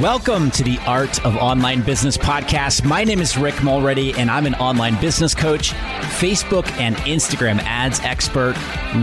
[0.00, 2.86] Welcome to the Art of Online Business podcast.
[2.86, 8.00] My name is Rick Mulready, and I'm an online business coach, Facebook and Instagram ads
[8.00, 8.56] expert,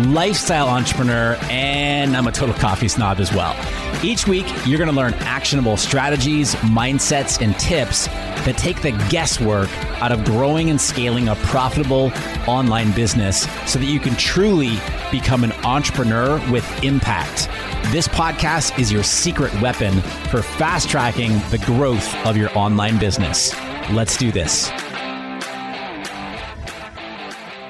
[0.07, 3.55] lifestyle entrepreneur, and I'm a total coffee snob as well.
[4.03, 9.69] Each week, you're going to learn actionable strategies, mindsets, and tips that take the guesswork
[10.01, 12.11] out of growing and scaling a profitable
[12.47, 14.79] online business so that you can truly
[15.11, 17.49] become an entrepreneur with impact.
[17.91, 23.55] This podcast is your secret weapon for fast tracking the growth of your online business.
[23.91, 24.69] Let's do this.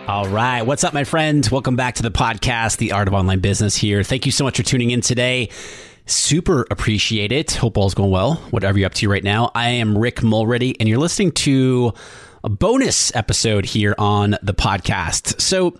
[0.08, 0.64] All right.
[0.64, 1.48] What's up, my friend?
[1.52, 4.02] Welcome back to the podcast, The Art of Online Business here.
[4.02, 5.50] Thank you so much for tuning in today.
[6.08, 7.52] Super appreciate it.
[7.52, 9.52] Hope all's going well, whatever you're up to right now.
[9.54, 11.94] I am Rick Mulready, and you're listening to
[12.44, 15.40] a bonus episode here on the podcast.
[15.40, 15.78] So,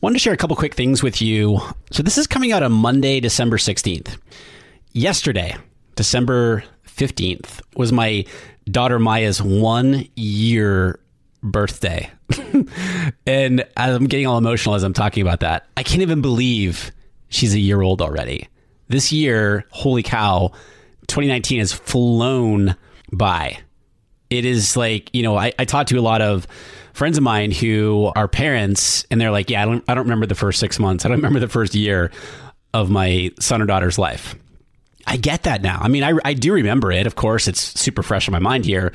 [0.00, 1.60] wanted to share a couple quick things with you.
[1.90, 4.18] So this is coming out on Monday, December 16th.
[4.92, 5.56] Yesterday,
[5.94, 8.24] December 15th, was my
[8.70, 11.00] daughter Maya's one year
[11.42, 12.10] birthday.
[13.26, 15.66] and I'm getting all emotional as I'm talking about that.
[15.76, 16.90] I can't even believe
[17.28, 18.48] she's a year old already.
[18.88, 20.52] This year, holy cow,
[21.08, 22.76] 2019 has flown
[23.12, 23.58] by.
[24.30, 26.46] It is like, you know, I, I talked to a lot of
[26.96, 30.24] friends of mine who are parents and they're like, yeah, I don't, I don't remember
[30.24, 31.04] the first six months.
[31.04, 32.10] I don't remember the first year
[32.72, 34.34] of my son or daughter's life.
[35.06, 35.78] I get that now.
[35.80, 37.06] I mean, I, I do remember it.
[37.06, 38.94] Of course, it's super fresh in my mind here,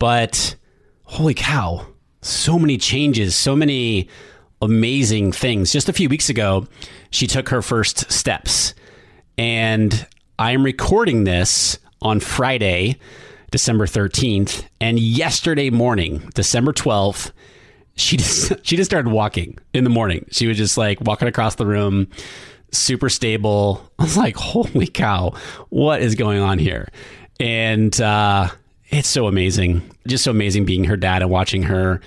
[0.00, 0.56] but
[1.04, 1.86] holy cow,
[2.22, 4.08] so many changes, so many
[4.60, 5.72] amazing things.
[5.72, 6.66] Just a few weeks ago,
[7.10, 8.74] she took her first steps.
[9.38, 10.06] And
[10.40, 12.98] I'm recording this on Friday,
[13.50, 14.64] December 13th.
[14.80, 17.32] And yesterday morning, December 12th,
[17.96, 20.26] she just she just started walking in the morning.
[20.30, 22.08] She was just like walking across the room,
[22.72, 23.90] super stable.
[23.98, 25.34] I was like, holy cow,
[25.68, 26.88] what is going on here?
[27.40, 28.48] And uh,
[28.88, 32.00] it's so amazing, just so amazing being her dad and watching her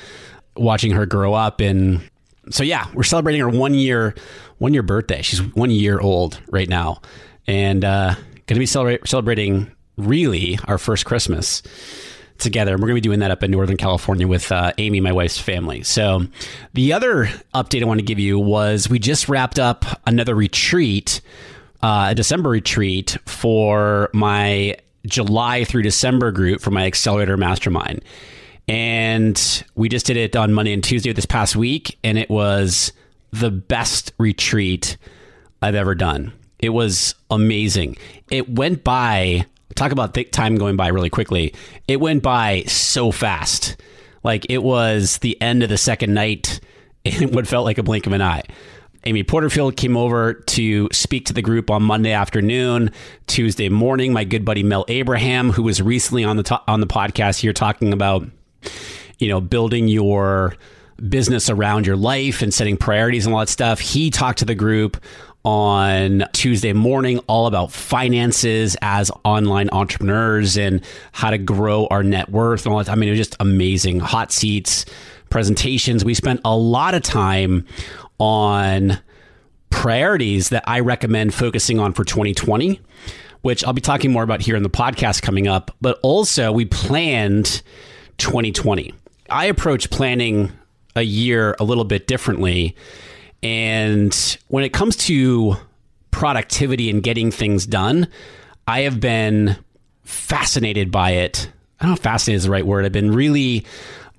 [0.55, 1.61] watching her grow up.
[1.61, 2.01] And
[2.49, 4.15] so yeah, we're celebrating her one year
[4.57, 5.21] one year birthday.
[5.21, 7.01] She's one year old right now,
[7.47, 8.15] and uh,
[8.47, 11.61] going to be celebrating really our first Christmas
[12.37, 12.73] together.
[12.73, 15.11] And we're going to be doing that up in Northern California with uh, Amy, my
[15.11, 15.83] wife's family.
[15.83, 16.25] So,
[16.73, 21.21] the other update I want to give you was we just wrapped up another retreat,
[21.81, 24.75] uh, a December retreat for my
[25.05, 28.01] July through December group for my Accelerator Mastermind.
[28.67, 32.93] And we just did it on Monday and Tuesday this past week, and it was
[33.31, 34.97] the best retreat
[35.61, 36.31] I've ever done.
[36.59, 37.97] It was amazing.
[38.29, 41.53] It went by talk about th- time going by really quickly.
[41.87, 43.77] It went by so fast.
[44.23, 46.59] Like it was the end of the second night
[47.03, 48.43] in what felt like a blink of an eye.
[49.05, 52.91] Amy Porterfield came over to speak to the group on Monday afternoon.
[53.25, 56.87] Tuesday morning, my good buddy Mel Abraham, who was recently on the to- on the
[56.87, 58.27] podcast here talking about
[59.17, 60.55] you know building your
[61.09, 63.79] business around your life and setting priorities and all that stuff.
[63.79, 64.97] He talked to the group
[65.43, 72.29] on Tuesday morning all about finances as online entrepreneurs and how to grow our net
[72.29, 72.89] worth and all that.
[72.89, 73.99] I mean, it was just amazing.
[73.99, 74.85] Hot seats,
[75.29, 76.05] presentations.
[76.05, 77.65] We spent a lot of time
[78.19, 78.99] on
[79.71, 82.79] priorities that I recommend focusing on for 2020,
[83.41, 85.75] which I'll be talking more about here in the podcast coming up.
[85.81, 87.63] But also, we planned
[88.17, 88.93] 2020.
[89.29, 90.51] I approach planning
[90.95, 92.75] a year a little bit differently.
[93.43, 95.55] And when it comes to
[96.11, 98.07] productivity and getting things done,
[98.67, 99.57] I have been
[100.03, 101.49] fascinated by it.
[101.79, 102.85] I don't know if fascinated is the right word.
[102.85, 103.65] I've been really,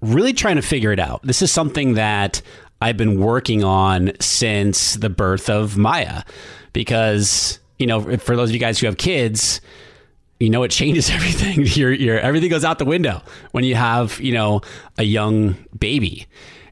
[0.01, 1.23] really trying to figure it out.
[1.23, 2.43] This is something that
[2.81, 6.25] I've been working on since the birth of Maya
[6.73, 9.61] because, you know, for those of you guys who have kids,
[10.41, 11.65] you know, it changes everything.
[11.65, 13.23] Your, your, everything goes out the window
[13.53, 14.63] when you have, you know,
[14.99, 16.27] a young baby.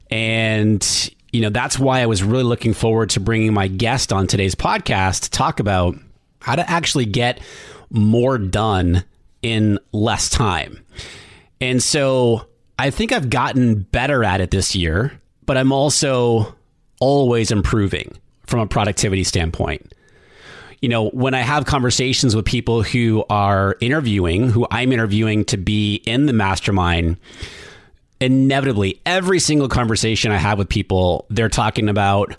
[0.09, 0.85] And,
[1.31, 4.55] you know, that's why I was really looking forward to bringing my guest on today's
[4.55, 5.95] podcast to talk about
[6.39, 7.39] how to actually get
[7.89, 9.03] more done
[9.41, 10.83] in less time.
[11.59, 12.47] And so
[12.77, 16.55] I think I've gotten better at it this year, but I'm also
[16.99, 19.93] always improving from a productivity standpoint.
[20.81, 25.57] You know, when I have conversations with people who are interviewing, who I'm interviewing to
[25.57, 27.17] be in the mastermind,
[28.21, 32.35] inevitably, every single conversation I have with people, they're talking about,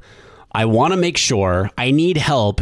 [0.52, 2.60] I want to make sure I need help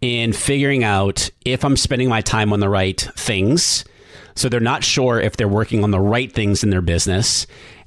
[0.00, 3.84] in figuring out if I'm spending my time on the right things.
[4.34, 7.46] So they're not sure if they're working on the right things in their business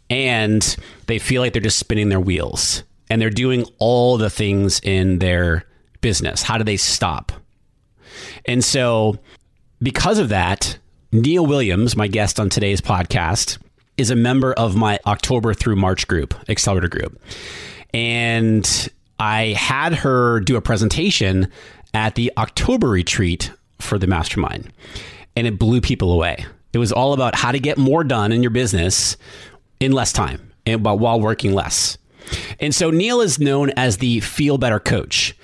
[0.09, 0.75] and
[1.07, 5.19] they feel like they're just spinning their wheels and they're doing all the things in
[5.19, 5.65] their
[6.01, 6.43] business.
[6.43, 7.31] How do they stop?
[8.45, 9.17] And so,
[9.81, 10.77] because of that,
[11.11, 13.57] Neill Williams, my guest on today's podcast,
[13.97, 17.21] is a member of my October through March group, Accelerator Group.
[17.93, 21.47] And I had her do a presentation
[21.93, 24.71] at the October retreat for the mastermind,
[25.35, 26.45] and it blew people away.
[26.73, 29.15] It was all about how to get more done in your business
[29.79, 31.97] in less time and while working less.
[32.59, 35.35] And so Neill is known as the Feel Better Coach.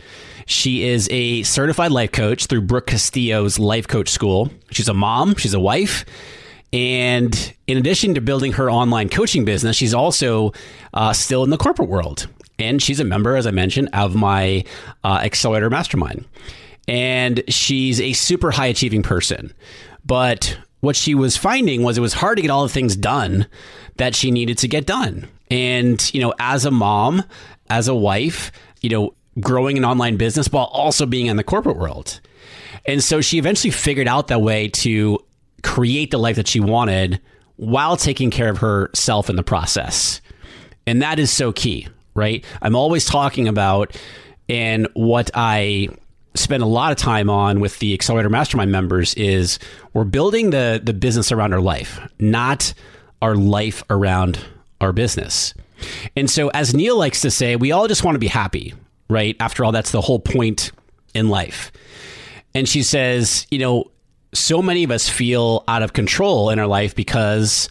[0.45, 4.49] She is a certified life coach through Brooke Castillo's Life Coach School.
[4.71, 6.05] She's a mom, she's a wife.
[6.71, 10.53] And in addition to building her online coaching business, she's also
[10.93, 12.27] uh, still in the corporate world.
[12.59, 14.65] And she's a member, as I mentioned, of my
[15.03, 16.25] uh, Accelerator Mastermind.
[16.87, 19.53] And she's a super high achieving person.
[20.05, 23.47] But what she was finding was it was hard to get all the things done
[23.97, 25.27] that she needed to get done.
[25.51, 27.23] And, you know, as a mom,
[27.69, 28.51] as a wife,
[28.81, 32.19] you know, growing an online business while also being in the corporate world.
[32.85, 35.19] And so she eventually figured out that way to
[35.63, 37.19] create the life that she wanted
[37.57, 40.21] while taking care of herself in the process.
[40.87, 42.43] And that is so key, right?
[42.61, 43.95] I'm always talking about
[44.47, 45.89] and what I
[46.35, 49.59] spend a lot of time on with the Accelerator Mastermind members is
[49.93, 52.73] we're building the the business around our life, not
[53.21, 54.39] our life around
[54.79, 55.53] our business.
[56.15, 58.73] And so as Neill likes to say, we all just want to be happy
[59.09, 59.35] right?
[59.39, 60.71] After all, that's the whole point
[61.13, 61.71] in life.
[62.53, 63.91] And she says, you know,
[64.33, 67.69] so many of us feel out of control in our life because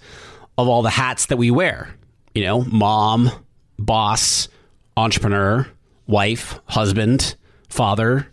[0.56, 1.94] of all the hats that we wear.
[2.34, 3.30] You know, mom,
[3.78, 4.48] boss,
[4.96, 5.66] entrepreneur,
[6.06, 7.36] wife, husband,
[7.68, 8.32] father.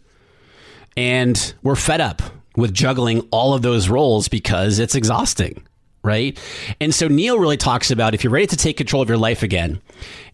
[0.97, 2.21] And we're fed up
[2.55, 5.65] with juggling all of those roles because it's exhausting,
[6.03, 6.39] right?
[6.79, 9.43] And so Neill really talks about if you're ready to take control of your life
[9.43, 9.81] again,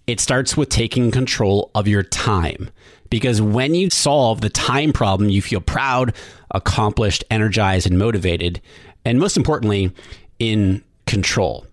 [0.07, 2.69] it starts with taking control of your time.
[3.11, 6.15] Because when you solve the time problem, you feel proud,
[6.49, 8.59] accomplished, energized, and motivated.
[9.05, 9.91] And most importantly,
[10.39, 11.67] in control.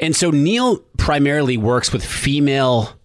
[0.00, 2.96] And so Neill primarily works with female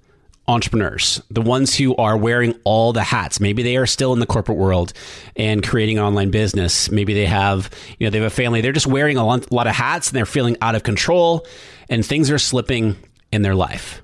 [0.48, 3.40] entrepreneurs, the ones who are wearing all the hats.
[3.40, 4.94] Maybe they are still in the corporate world
[5.36, 6.92] and creating an online business.
[6.92, 8.62] Maybe they have, you know, they have a family.
[8.62, 11.46] They're just wearing a lot of hats and they're feeling out of control
[11.90, 12.96] and things are slipping
[13.32, 14.02] in their life.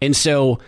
[0.00, 0.58] And so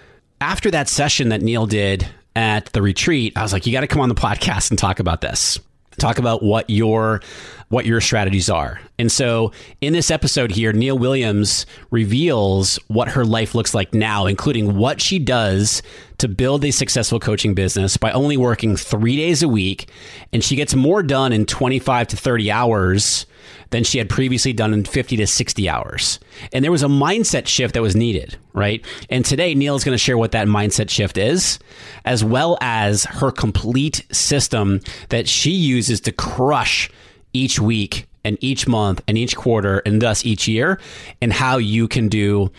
[0.41, 3.87] after that session that Neill did at the retreat, I was like, you got to
[3.87, 5.59] come on the podcast and talk about this.
[5.99, 7.21] Talk about what your
[7.69, 8.81] what your strategies are.
[8.99, 14.27] And so in this episode here, Neill Williams reveals what her life looks like now,
[14.27, 15.83] including what she does
[16.19, 19.89] to build a successful coaching business by only working three days a week.
[20.35, 23.27] And she gets more done in 25 to 30 hours
[23.71, 26.19] than she had previously done in 50 to 60 hours.
[26.53, 28.85] And there was a mindset shift that was needed, right?
[29.11, 31.59] And today, Neill is going to share what that mindset shift is,
[32.05, 36.91] as well as her complete system that she uses to crush
[37.33, 40.79] each week and each month and each quarter and thus each year,
[41.21, 42.51] and how you can do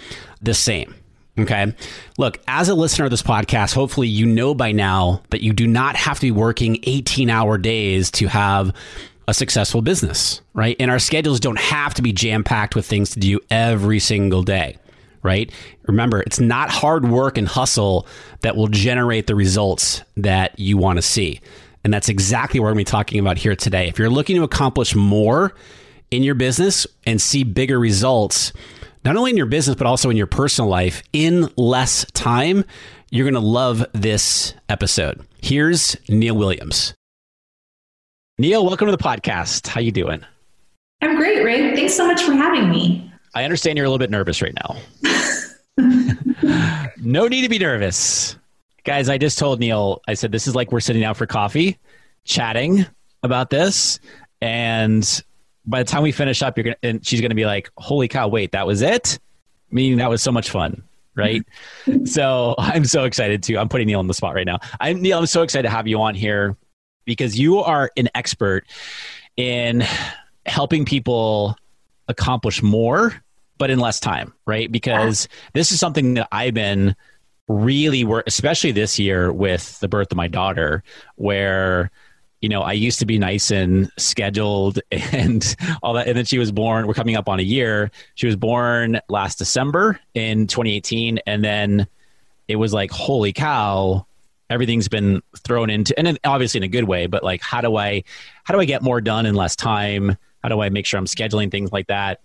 [0.41, 0.93] the same.
[1.37, 1.73] Okay.
[2.19, 5.65] Look, as a listener of this podcast, hopefully you know by now that you do
[5.65, 8.71] not have to be working 18 hour days to have
[9.27, 10.75] a successful business, right?
[10.79, 14.43] And our schedules don't have to be jam packed with things to do every single
[14.43, 14.77] day,
[15.21, 15.51] right?
[15.87, 18.07] Remember, it's not hard work and hustle
[18.41, 21.39] that will generate the results that you want to see.
[21.83, 23.87] And that's exactly what we're going to be talking about here today.
[23.87, 25.53] If you're looking to accomplish more
[26.11, 28.53] in your business and see bigger results,
[29.03, 32.63] not only in your business, but also in your personal life in less time,
[33.11, 35.25] you're going to love this episode.
[35.41, 36.93] Here's Neill Williams.
[38.39, 39.67] Neill, welcome to the podcast.
[39.67, 40.25] How you doing?
[41.03, 41.75] I'm great, Ray.
[41.75, 43.13] Thanks so much for having me.
[43.35, 44.75] I understand you're a little bit nervous right now.
[46.97, 48.35] no need to be nervous.
[48.85, 51.77] Guys, I just told Neill, I said, this is like we're sitting out for coffee,
[52.25, 52.87] chatting
[53.21, 53.99] about this.
[54.41, 55.23] And
[55.67, 58.07] by the time we finish up, you're gonna, and she's going to be like, holy
[58.07, 59.19] cow, wait, that was it?
[59.69, 60.81] Meaning that was so much fun.
[61.15, 61.43] Right.
[62.05, 64.57] so I'm so excited to, I'm putting Neill on the spot right now.
[64.79, 65.19] I'm Neill.
[65.19, 66.57] I'm so excited to have you on here
[67.05, 68.65] because you are an expert
[69.37, 69.83] in
[70.45, 71.55] helping people
[72.07, 73.23] accomplish more
[73.57, 74.71] but in less time, right?
[74.71, 76.95] Because this is something that I've been
[77.47, 80.83] really work, especially this year with the birth of my daughter,
[81.15, 81.91] where
[82.41, 86.39] you know I used to be nice and scheduled and all that, and then she
[86.39, 86.87] was born.
[86.87, 87.91] We're coming up on a year.
[88.15, 91.87] She was born last December in 2018, and then
[92.47, 94.05] it was like, holy cow!
[94.49, 97.07] Everything's been thrown into, and obviously in a good way.
[97.07, 98.03] But like, how do I,
[98.43, 100.17] how do I get more done in less time?
[100.43, 102.19] How do I make sure I'm scheduling things like that?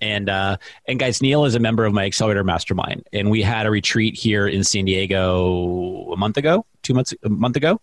[0.00, 3.66] And uh, and guys, Neill is a member of my Accelerator Mastermind, and we had
[3.66, 7.80] a retreat here in San Diego a month ago, two months, a month ago.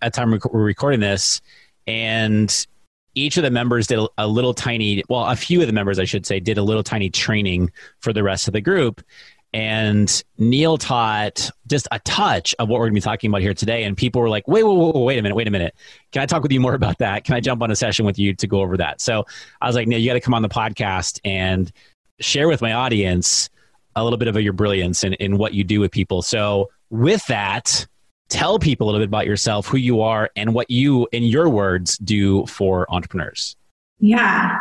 [0.00, 1.40] At the time we're recording this,
[1.86, 2.66] and
[3.14, 5.98] each of the members did a, a little tiny, well, a few of the members,
[5.98, 9.02] I should say, did a little tiny training for the rest of the group.
[9.54, 13.52] And Neill taught just a touch of what we're going to be talking about here
[13.52, 13.84] today.
[13.84, 15.74] And people were like, wait, wait, wait, wait a minute, wait a minute.
[16.10, 17.24] Can I talk with you more about that?
[17.24, 19.00] Can I jump on a session with you to go over that?
[19.00, 19.26] So
[19.60, 21.70] I was like, Neill, you got to come on the podcast and
[22.20, 23.50] share with my audience
[23.94, 26.22] a little bit of your brilliance in, in what you do with people.
[26.22, 27.86] So with that,
[28.30, 31.50] tell people a little bit about yourself, who you are, and what you, in your
[31.50, 33.56] words, do for entrepreneurs.
[34.02, 34.60] Yeah.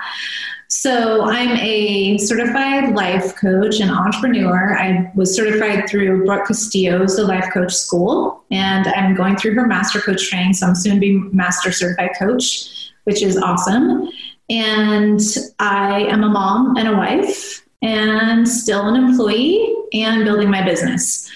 [0.67, 4.77] So I'm a certified life coach and entrepreneur.
[4.77, 9.67] I was certified through Brooke Castillo's the life coach school, and I'm going through her
[9.67, 10.53] master coach training.
[10.53, 14.09] So I'm soon to be master certified coach, which is awesome.
[14.49, 15.19] And
[15.59, 21.29] I am a mom and a wife, and still an employee, and building my business.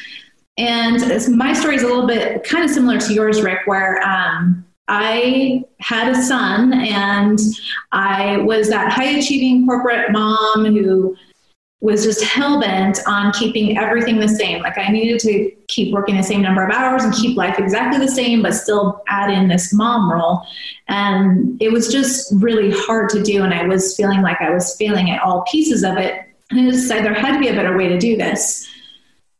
[0.57, 1.01] And
[1.35, 5.63] my story is a little bit kind of similar to yours, Rick, where um, I
[5.79, 7.39] had a son and
[7.91, 11.15] I was that high achieving corporate mom who
[11.81, 14.61] was just hell bent on keeping everything the same.
[14.61, 18.03] Like I needed to keep working the same number of hours and keep life exactly
[18.03, 20.41] the same, but still add in this mom role.
[20.87, 23.43] And it was just really hard to do.
[23.43, 26.21] And I was feeling like I was failing at all pieces of it.
[26.49, 28.67] And I decided there had to be a better way to do this.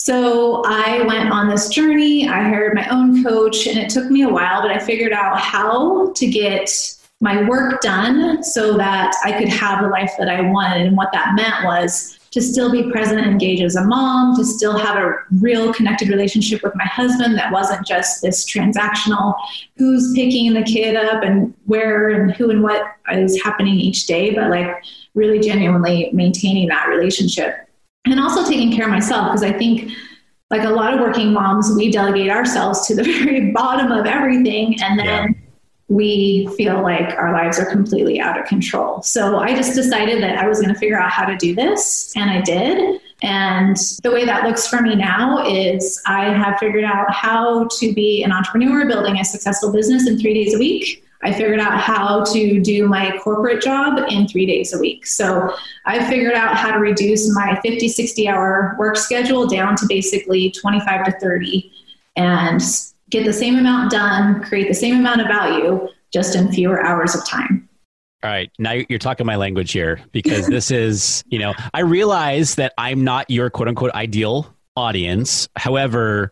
[0.06, 2.30] So I went on this journey.
[2.30, 5.40] I hired my own coach, and it took me a while, but I figured out
[5.40, 6.70] how to get
[7.22, 10.86] my work done so that I could have the life that I wanted.
[10.86, 14.46] And what that meant was to still be present and engage as a mom, to
[14.46, 19.34] still have a real connected relationship with my husband that wasn't just this transactional
[19.76, 24.36] who's picking the kid up and where and who and what is happening each day,
[24.36, 24.84] but like
[25.16, 27.65] really genuinely maintaining that relationship
[28.06, 29.92] and also taking care of myself because I think
[30.52, 34.82] like a lot of working moms, we delegate ourselves to the very bottom of everything
[34.82, 35.32] and then yeah.
[35.88, 39.02] we feel like our lives are completely out of control.
[39.02, 42.14] So I just decided that I was going to figure out how to do this
[42.16, 43.02] and I did.
[43.24, 47.94] And the way that looks for me now is I have figured out how to
[47.94, 51.05] be an entrepreneur building a successful business in three days a week.
[51.26, 55.08] I figured out how to do my corporate job in three days a week.
[55.08, 55.56] So
[55.86, 60.52] I figured out how to reduce my 50, 60 hour work schedule down to basically
[60.52, 61.72] 25 to 30
[62.16, 62.62] and
[63.10, 67.16] get the same amount done, create the same amount of value just in fewer hours
[67.16, 67.68] of time.
[68.24, 68.52] All right.
[68.60, 73.04] Now you're talking my language here because this is, you know, I realize that I'm
[73.04, 75.50] not your quote unquote ideal audience.
[75.56, 76.32] However,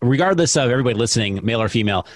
[0.00, 2.06] regardless of everybody listening, male or female,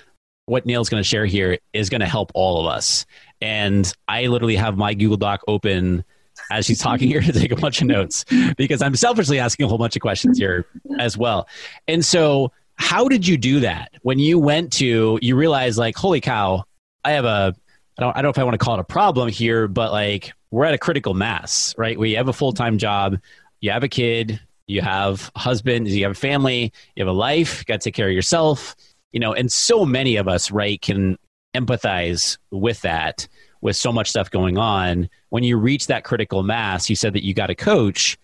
[0.47, 3.05] what Neill's going to share here is going to help all of us.
[3.41, 6.05] And I literally have my Google Doc open
[6.51, 8.25] as she's talking here to take a bunch of notes
[8.57, 10.67] because I'm selfishly asking a whole bunch of questions here
[10.99, 11.49] as well.
[11.87, 16.21] And so, how did you do that when you went to you realized like, holy
[16.21, 16.65] cow,
[17.05, 17.55] I have a
[17.99, 19.93] I don't I don't know if I want to call it a problem here, but
[19.93, 21.99] like we're at a critical mass, right?
[21.99, 23.19] We have a full time job,
[23.61, 27.17] you have a kid, you have a husband, you have a family, you have a
[27.17, 28.77] life, you got to take care of yourself
[29.13, 31.19] you know, and so many of us, right, can
[31.55, 33.27] empathize with that
[33.63, 35.09] with so much stuff going on.
[35.31, 38.19] When you reach that critical mass, you said that you got a coach.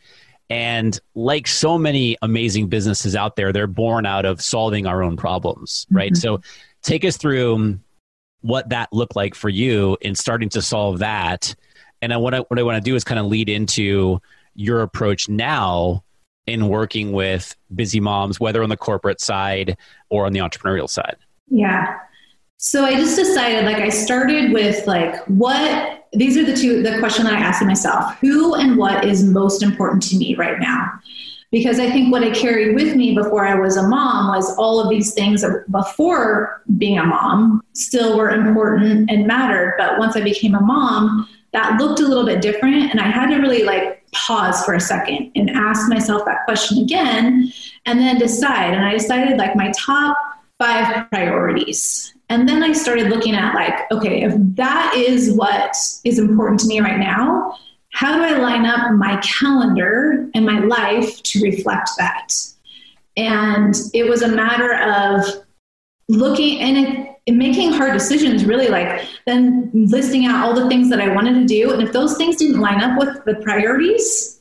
[0.50, 5.16] And like so many amazing businesses out there, they're born out of solving our own
[5.16, 6.12] problems, right?
[6.12, 6.16] Mhm.
[6.16, 6.40] So
[6.82, 7.78] take us through
[8.42, 11.54] what that looked like for you in starting to solve that.
[12.02, 14.20] And I, what I, what I want to do is kind of lead into
[14.54, 16.04] your approach now
[16.46, 19.76] in working with busy moms, whether on the corporate side
[20.10, 21.16] or on the entrepreneurial side.
[21.48, 21.98] Yeah.
[22.56, 26.98] So I just decided, like, I started with, like, what these are the two, the
[26.98, 30.92] question that I asked myself who and what is most important to me right now?
[31.50, 34.80] Because I think what I carried with me before I was a mom was all
[34.80, 39.74] of these things before being a mom still were important and mattered.
[39.76, 42.90] But once I became a mom, that looked a little bit different.
[42.90, 46.78] And I had to really like pause for a second and ask myself that question
[46.78, 47.52] again
[47.86, 48.74] and then decide.
[48.74, 50.16] And I decided like my top
[50.58, 52.14] five priorities.
[52.28, 56.66] And then I started looking at like, okay, if that is what is important to
[56.66, 57.58] me right now,
[57.92, 62.34] how do I line up my calendar and my life to reflect that?
[63.16, 65.44] And it was a matter of
[66.08, 71.00] looking and it, making hard decisions really like then listing out all the things that
[71.00, 71.72] I wanted to do.
[71.72, 74.40] And if those things didn't line up with the priorities,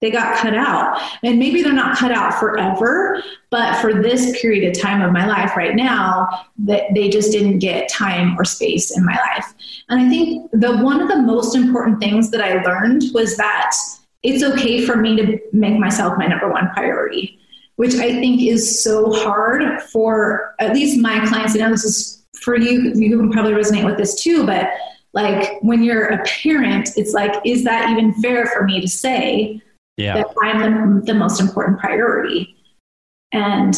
[0.00, 1.00] they got cut out.
[1.22, 5.26] And maybe they're not cut out forever, but for this period of time of my
[5.26, 6.28] life right now,
[6.58, 9.54] that they just didn't get time or space in my life.
[9.88, 13.74] And I think the one of the most important things that I learned was that
[14.22, 17.38] it's okay for me to make myself my number one priority,
[17.76, 21.54] which I think is so hard for at least my clients.
[21.54, 24.68] I know this is for you, you can probably resonate with this too, but
[25.12, 29.62] like when you're a parent, it's like, is that even fair for me to say
[29.96, 30.14] Yeah.
[30.16, 32.56] that I'm the, the most important priority.
[33.32, 33.74] And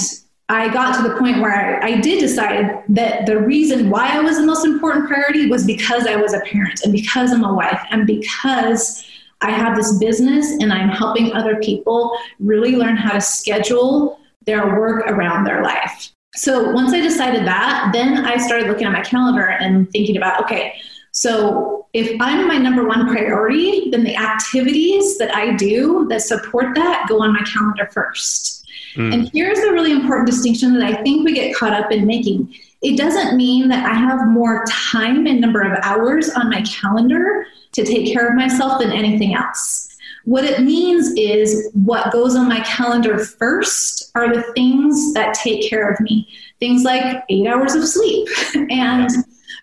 [0.49, 4.21] I got to the point where I, I did decide that the reason why I
[4.21, 7.53] was the most important priority was because I was a parent and because I'm a
[7.53, 9.05] wife and because
[9.43, 14.79] I have this business and I'm helping other people really learn how to schedule their
[14.79, 16.13] work around their life.
[16.35, 20.43] So once I decided that, then I started looking at my calendar and thinking about,
[20.43, 20.75] okay,
[21.13, 26.75] so if I'm my number one priority, then the activities that I do that support
[26.75, 28.67] that go on my calendar first.
[28.97, 29.15] Mm.
[29.15, 32.55] And here's the really important distinction that I think we get caught up in making.
[32.83, 37.47] It doesn't mean that I have more time and number of hours on my calendar
[37.77, 39.89] to take care of myself than anything else.
[40.25, 45.69] What it means is what goes on my calendar first are the things that take
[45.71, 46.29] care of me.
[46.59, 48.29] Things like eight hours of sleep
[48.71, 49.09] and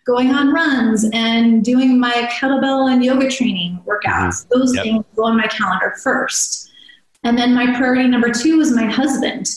[0.05, 4.45] going on runs and doing my kettlebell and yoga training workouts.
[4.45, 4.59] Mm-hmm.
[4.59, 4.83] Those Yep.
[4.83, 6.71] things go on my calendar first.
[7.23, 9.49] And then my priority number two is my husband.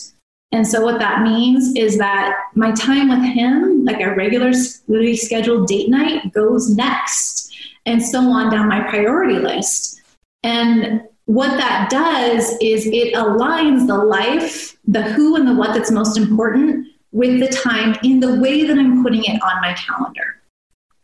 [0.53, 5.67] And so what that means is that my time with him, like a regularly scheduled
[5.67, 7.46] date night, goes next,
[7.87, 10.01] and so on down my priority list.
[10.43, 15.91] And what that does is it aligns the life, the who and the what that's
[15.91, 20.41] most important with the time in the way that I'm putting it on my calendar.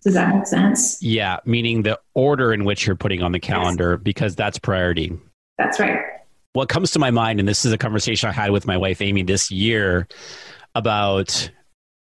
[0.04, 1.02] Does that make sense?
[1.02, 5.18] Yeah, meaning the order in which you're putting on the calendar because that's priority.
[5.58, 6.00] That's right.
[6.52, 9.02] What comes to my mind, and this is a conversation I had with my wife
[9.02, 10.08] Amy this year
[10.76, 11.50] about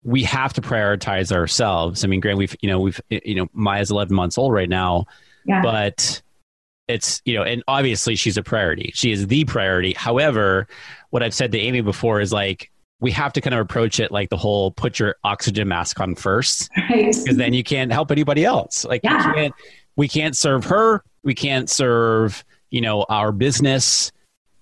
[0.05, 2.05] we have to prioritize ourselves.
[2.05, 5.07] I mean, Grant, we've you know we've you know Maya's 11 months old right now,
[5.47, 5.63] Yeah.
[5.63, 6.21] but
[6.89, 10.67] it's you know and obviously she's a priority she is the priority however
[11.11, 14.11] what i've said to amy before is like we have to kind of approach it
[14.11, 17.15] like the whole put your oxygen mask on first right.
[17.17, 19.29] because then you can't help anybody else like Yeah.
[19.29, 19.55] we can't
[19.95, 24.11] we can't serve her we can't serve you know our business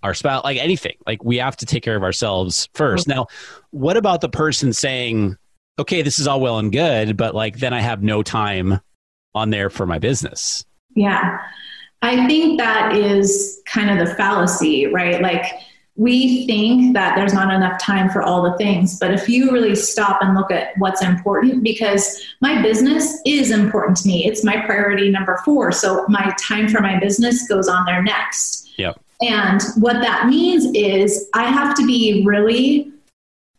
[0.02, 3.26] our spouse like anything like we have to take care of ourselves first now
[3.70, 5.36] what about the person saying
[5.78, 8.80] okay this is all well and good but like then i have no time
[9.34, 11.38] on there for my business Yeah.
[12.02, 15.20] I think that is kind of the fallacy, right?
[15.20, 15.44] Like
[15.96, 19.76] we think that there's not enough time for all the things, but if you really
[19.76, 24.60] stop and look at what's important, because my business is important to me, it's my
[24.64, 25.72] priority number four.
[25.72, 28.70] So my time for my business goes on there next.
[28.78, 28.98] Yep.
[29.22, 32.92] And what that means is I have to be really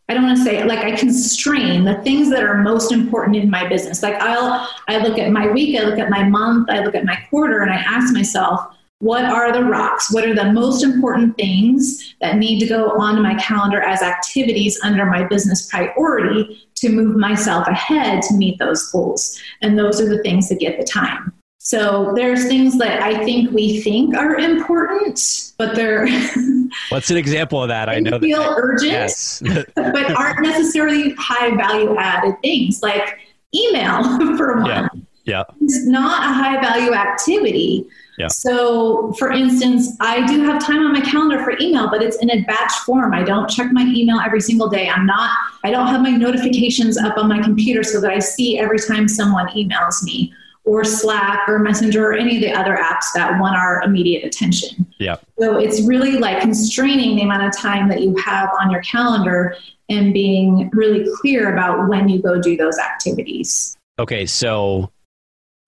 [0.08, 3.48] I don't want to say like I constrain the things that are most important in
[3.48, 4.02] my business.
[4.02, 7.04] Like I'll I look at my week, I look at my month, I look at
[7.04, 10.12] my quarter and I ask myself, what are the rocks?
[10.12, 14.78] What are the most important things that need to go onto my calendar as activities
[14.84, 19.40] under my business priority to move myself ahead to meet those goals?
[19.60, 21.32] And those are the things that get the time.
[21.64, 26.08] So there's things that I think we think are important, but they're
[26.88, 27.88] What's an example of that?
[27.88, 28.54] I know feel that.
[28.56, 29.40] urgent Yes.
[29.76, 33.20] but aren't necessarily high value added things like
[33.54, 34.02] email
[34.36, 34.66] for one.
[34.66, 34.88] Yeah.
[35.24, 35.44] yeah.
[35.60, 37.86] is not a high value activity.
[38.18, 38.26] Yeah.
[38.26, 42.30] So, for instance, I do have time on my calendar for email, but it's in
[42.30, 43.14] a batch form.
[43.14, 44.88] I don't check my email every single day.
[44.88, 45.30] I'm not,
[45.62, 49.06] I don't have my notifications up on my computer so that I see every time
[49.06, 53.56] someone emails me or Slack or Messenger or any of the other apps that want
[53.56, 54.86] our immediate attention.
[54.98, 55.16] Yeah.
[55.38, 59.56] So it's really like constraining the amount of time that you have on your calendar
[59.88, 63.76] and being really clear about when you go do those activities.
[63.98, 64.90] Okay, so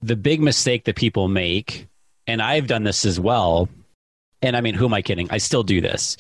[0.01, 1.89] the big mistake that people make,
[2.27, 3.69] and I've done this as well,
[4.43, 5.27] and I mean, who am I kidding?
[5.31, 6.17] I still do this,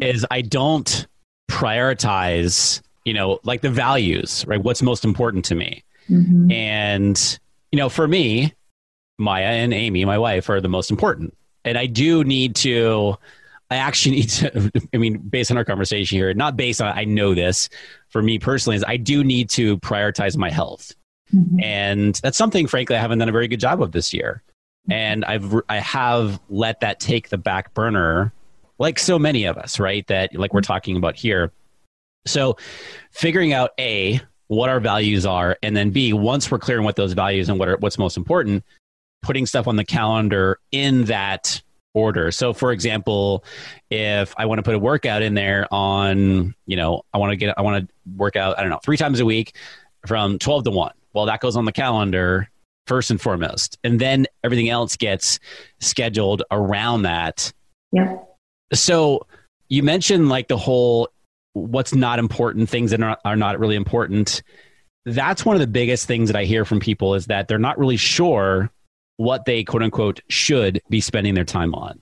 [0.00, 1.06] is I don't
[1.50, 4.62] prioritize, you know, like the values, right?
[4.62, 5.84] What's most important to me.
[6.08, 6.50] Mm-hmm.
[6.50, 7.38] And,
[7.76, 8.54] you know, for me,
[9.18, 11.36] Maya and Amy, my wife, are the most important.
[11.62, 13.18] And I do need to,
[13.70, 17.04] I actually need to, I mean, based on our conversation here, not based on, I
[17.04, 17.68] know this
[18.08, 20.94] for me personally, is I do need to prioritize my health.
[21.34, 21.62] Mhm.
[21.62, 24.42] And that's something, frankly, I haven't done a very good job of this year.
[24.88, 28.32] And I've, I have let that take the back burner,
[28.78, 30.06] like so many of us, right?
[30.06, 31.52] That, like we're talking about here.
[32.24, 32.56] So
[33.10, 36.96] figuring out A, what our values are, and then B, once we're clear on what
[36.96, 38.64] those values and what are, what's most important,
[39.22, 41.60] putting stuff on the calendar in that
[41.94, 42.30] order.
[42.30, 43.42] So for example,
[43.90, 47.36] if I want to put a workout in there on, you know, I want to
[47.36, 49.56] get I want to work out, I don't know, 3 times a week
[50.06, 50.92] from 12 to 1.
[51.14, 52.50] Well, that goes on the calendar
[52.86, 53.78] first and foremost.
[53.82, 55.40] And then everything else gets
[55.80, 57.52] scheduled around that.
[57.90, 58.18] Yeah.
[58.72, 59.26] So
[59.68, 61.08] you mentioned like the whole
[61.56, 64.42] what's not important, things that are, are not really important.
[65.06, 67.78] That's one of the biggest things that I hear from people is that they're not
[67.78, 68.70] really sure
[69.16, 71.98] what they quote unquote should be spending their time on.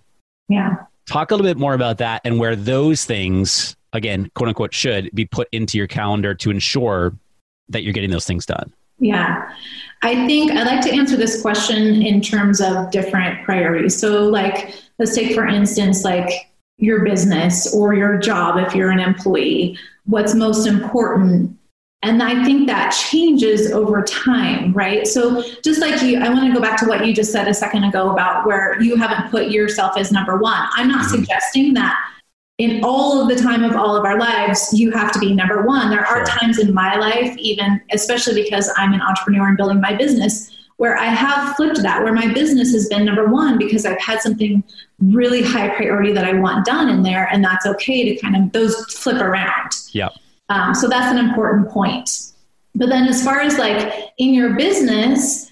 [0.49, 0.77] Yeah.
[1.07, 5.11] Talk a little bit more about that and where those things, again, quote unquote, should
[5.14, 7.14] be put into your calendar to ensure
[7.69, 8.73] that you're getting those things done.
[8.99, 9.49] Yeah.
[10.03, 13.99] I think I'd like to answer this question in terms of different priorities.
[13.99, 19.01] So, like, let's take, for instance, like your business or your job if you're an
[19.01, 19.79] employee.
[20.07, 21.57] What's most important?
[22.03, 25.07] And I think that changes over time, right?
[25.07, 27.55] So, just like you, I want to go back to what you just said a
[27.55, 30.69] second ago about where you haven't put yourself as number one.
[30.75, 31.11] I'm not Mhm.
[31.11, 31.97] suggesting that
[32.59, 35.63] in all of the time of all of our lives, you have to be number
[35.63, 35.89] one.
[35.89, 39.95] There are times in my life, even especially because I'm an entrepreneur and building my
[39.95, 44.01] business, where I have flipped that, where my business has been number one because I've
[44.01, 44.63] had something
[45.01, 48.53] really high priority that I want done in there, and that's okay to kind of
[48.53, 49.71] those flip around.
[49.93, 50.09] Yeah.
[50.49, 52.33] Um, so that's an important point.
[52.75, 55.51] But then, as far as like in your business,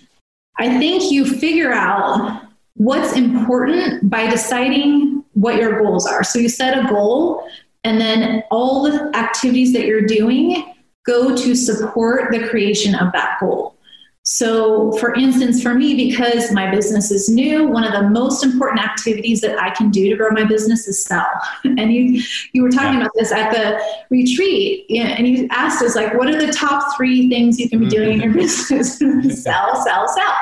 [0.58, 2.42] I think you figure out
[2.74, 6.24] what's important by deciding what your goals are.
[6.24, 7.46] So you set a goal,
[7.84, 13.38] and then all the activities that you're doing go to support the creation of that
[13.40, 13.76] goal.
[14.24, 18.80] So, for instance, for me, because my business is new, one of the most important
[18.80, 21.26] activities that I can do to grow my business is sell.
[21.64, 23.00] And you, you were talking Yeah.
[23.00, 23.80] about this at the
[24.10, 27.88] retreat, and you asked us like, what are the top three things you can be
[27.88, 28.38] doing in your mm-hmm.
[28.40, 28.98] business?
[29.42, 30.34] sell, sell, sell.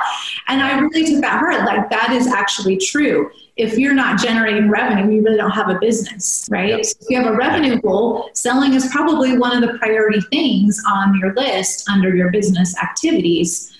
[0.48, 1.64] And I really took that hard.
[1.64, 3.30] Like that is actually true.
[3.60, 6.70] If you're not generating revenue, you really don't have a business, right?
[6.70, 6.84] Yep.
[6.84, 10.82] So if you have a revenue goal, selling is probably one of the priority things
[10.88, 13.76] on your list under your business activities.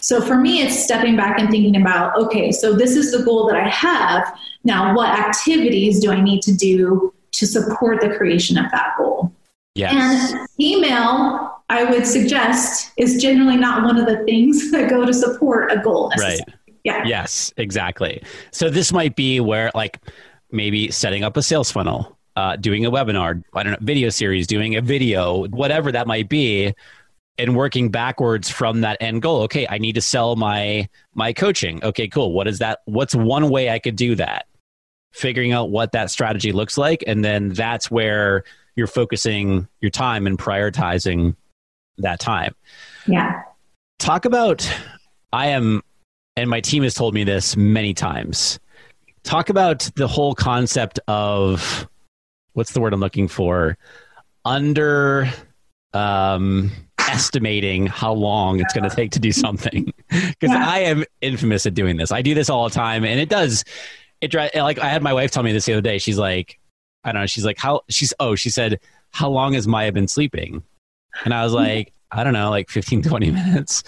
[0.00, 3.46] So for me, it's stepping back and thinking about, okay, so this is the goal
[3.48, 4.38] that I have.
[4.62, 9.32] Now, what activities do I need to do to support the creation of that goal?
[9.74, 10.32] Yes.
[10.32, 15.12] And email, I would suggest, is generally not one of the things that go to
[15.12, 16.12] support a goal.
[16.18, 16.40] Right.
[16.84, 17.02] Yeah.
[17.04, 18.22] Yes, exactly.
[18.50, 19.98] So this might be where, like,
[20.50, 24.46] maybe setting up a sales funnel, uh, doing a webinar, I don't know, video series,
[24.46, 26.74] doing a video, whatever that might be,
[27.38, 29.42] and working backwards from that end goal.
[29.42, 31.82] Okay, I need to sell my my coaching.
[31.82, 32.32] Okay, cool.
[32.32, 32.80] What is that?
[32.84, 34.46] What's one way I could do that?
[35.12, 38.44] Figuring out what that strategy looks like, and then that's where
[38.76, 41.34] you're focusing your time and prioritizing
[41.98, 42.52] that time
[43.06, 43.42] Yeah.
[44.00, 44.68] talk about
[45.32, 45.80] i am
[46.36, 48.58] and my team has told me this many times.
[49.22, 51.88] Talk about the whole concept of
[52.52, 53.78] what's the word i'm looking for?
[54.44, 55.30] Under
[55.92, 59.92] um estimating how long it's going to take to do something.
[60.10, 60.64] Because Yeah.
[60.68, 62.12] i am infamous at doing this.
[62.12, 63.64] I do this all the time and it does
[64.20, 65.98] it like i had my wife tell me this the other day.
[65.98, 66.58] She's like
[67.04, 70.08] i don't know she's like how she's oh she said how long has maya been
[70.08, 70.62] sleeping?
[71.24, 73.82] And i was like i don't know like 15 20 minutes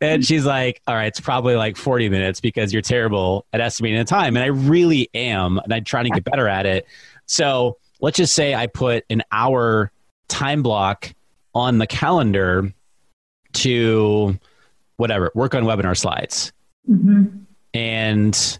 [0.00, 3.98] and she's like all right it's probably like 40 minutes because you're terrible at estimating
[3.98, 6.86] the time and i really am and i'm trying to get better at it
[7.26, 9.90] so let's just say i put an hour
[10.28, 11.12] time block
[11.54, 12.72] on the calendar
[13.52, 14.38] to
[14.96, 16.52] whatever, work on webinar slides.
[16.88, 17.38] Mm-hmm.
[17.74, 18.58] And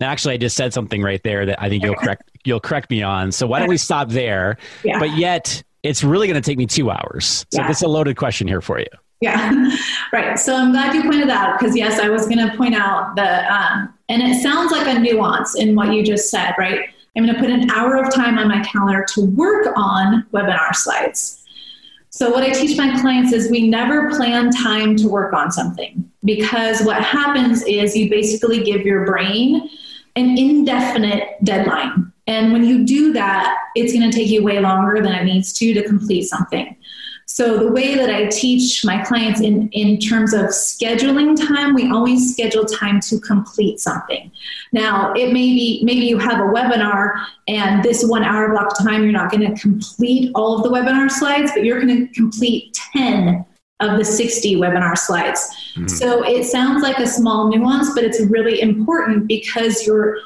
[0.00, 3.02] actually, I just said something right there that I think you'll correct you'll correct me
[3.02, 3.32] on.
[3.32, 4.56] So why don't we stop there?
[4.84, 4.98] Yeah.
[4.98, 7.46] But yet, it's really going to take me two hours.
[7.50, 7.68] So yeah.
[7.68, 8.86] this is a loaded question here for you.
[9.20, 9.70] Yeah,
[10.12, 10.38] right.
[10.38, 13.16] So I'm glad you pointed that out because yes, I was going to point out
[13.16, 16.88] the, um, and it sounds like a nuance in what you just said, right?
[17.16, 20.74] I'm going to put an hour of time on my calendar to work on webinar
[20.74, 21.42] slides.
[22.10, 26.10] So, what I teach my clients is we never plan time to work on something
[26.24, 29.68] because what happens is you basically give your brain
[30.16, 32.12] an indefinite deadline.
[32.26, 35.52] And when you do that, it's going to take you way longer than it needs
[35.54, 36.76] to to complete something.
[37.28, 41.90] So the way that I teach my clients in, in terms of scheduling time, we
[41.90, 44.30] always schedule time to complete something.
[44.72, 47.14] Now, it may be maybe you have a webinar
[47.48, 51.10] and this one hour block time, you're not going to complete all of the webinar
[51.10, 53.44] slides, but you're going to complete 10
[53.80, 55.54] of the 60 webinar slides.
[55.74, 55.88] Mm-hmm.
[55.88, 60.20] So it sounds like a small nuance, but it's really important because you're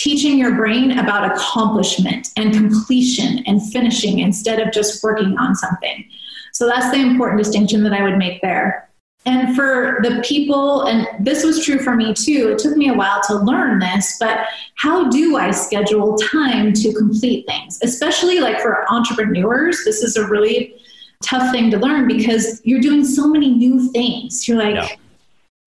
[0.00, 6.08] teaching your brain about accomplishment and completion and finishing instead of just working on something.
[6.54, 8.88] So that's the important distinction that I would make there.
[9.26, 12.94] And for the people, and this was true for me too, it took me a
[12.94, 17.78] while to learn this, but how do I schedule time to complete things?
[17.82, 20.74] Especially like for entrepreneurs, this is a really
[21.22, 24.48] tough thing to learn because you're doing so many new things.
[24.48, 24.96] You're like, yeah.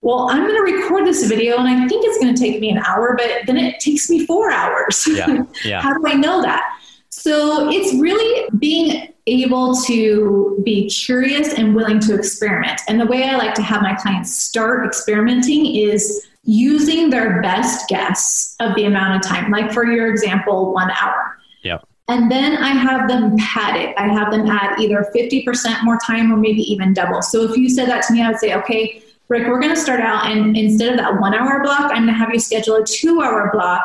[0.03, 2.69] Well, I'm going to record this video and I think it's going to take me
[2.69, 5.07] an hour, but then it takes me four hours.
[5.07, 5.43] Yeah.
[5.63, 5.81] Yeah.
[5.81, 6.77] how do I know that?
[7.09, 12.81] So it's really being able to be curious and willing to experiment.
[12.89, 17.87] And the way I like to have my clients start experimenting is using their best
[17.87, 19.51] guess of the amount of time.
[19.51, 21.37] Like for your example, one hour.
[21.63, 21.77] Yeah.
[22.09, 23.95] And then I have them pad it.
[23.97, 27.21] I have them add either 50% more time or maybe even double.
[27.21, 29.79] So if you said that to me, I would say, okay, Rick, we're going to
[29.79, 32.75] start out and instead of that one hour block, I'm going to have you schedule
[32.75, 33.83] a two hour block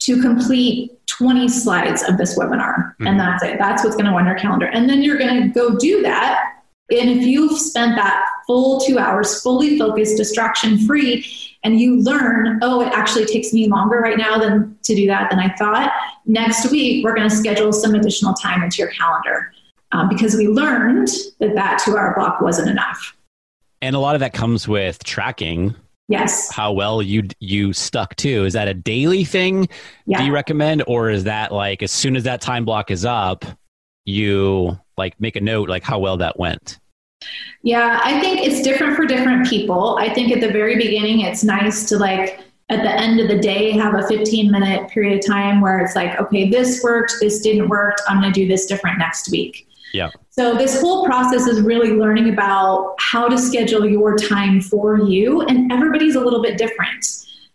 [0.00, 2.74] to complete 20 slides of this webinar.
[2.74, 3.06] Mm-hmm.
[3.06, 3.58] And that's it.
[3.58, 4.66] That's what's going to run your calendar.
[4.66, 6.54] And then you're going to go do that.
[6.90, 11.24] And if you've spent that full two hours fully focused, distraction free,
[11.64, 15.30] and you learn, oh, it actually takes me longer right now than to do that
[15.30, 15.92] than I thought.
[16.26, 19.52] Next week, we're going to schedule some additional time into your calendar
[19.92, 23.16] um, because we learned that that two hour block wasn't enough.
[23.82, 25.74] And a lot of that comes with tracking
[26.12, 26.52] Yes.
[26.52, 28.44] How well you you stuck to.
[28.44, 29.68] Is that a daily thing?
[30.04, 30.18] Yeah.
[30.18, 33.46] Do you recommend or is that like as soon as that time block is up,
[34.04, 36.78] you like make a note like how well that went?
[37.62, 39.96] Yeah, I think it's different for different people.
[39.96, 43.38] I think at the very beginning it's nice to like at the end of the
[43.38, 47.40] day have a 15 minute period of time where it's like okay, this worked, this
[47.40, 49.66] didn't work, I'm going to do this different next week.
[49.92, 50.10] Yeah.
[50.30, 55.42] So this whole process is really learning about how to schedule your time for you
[55.42, 57.06] and everybody's a little bit different.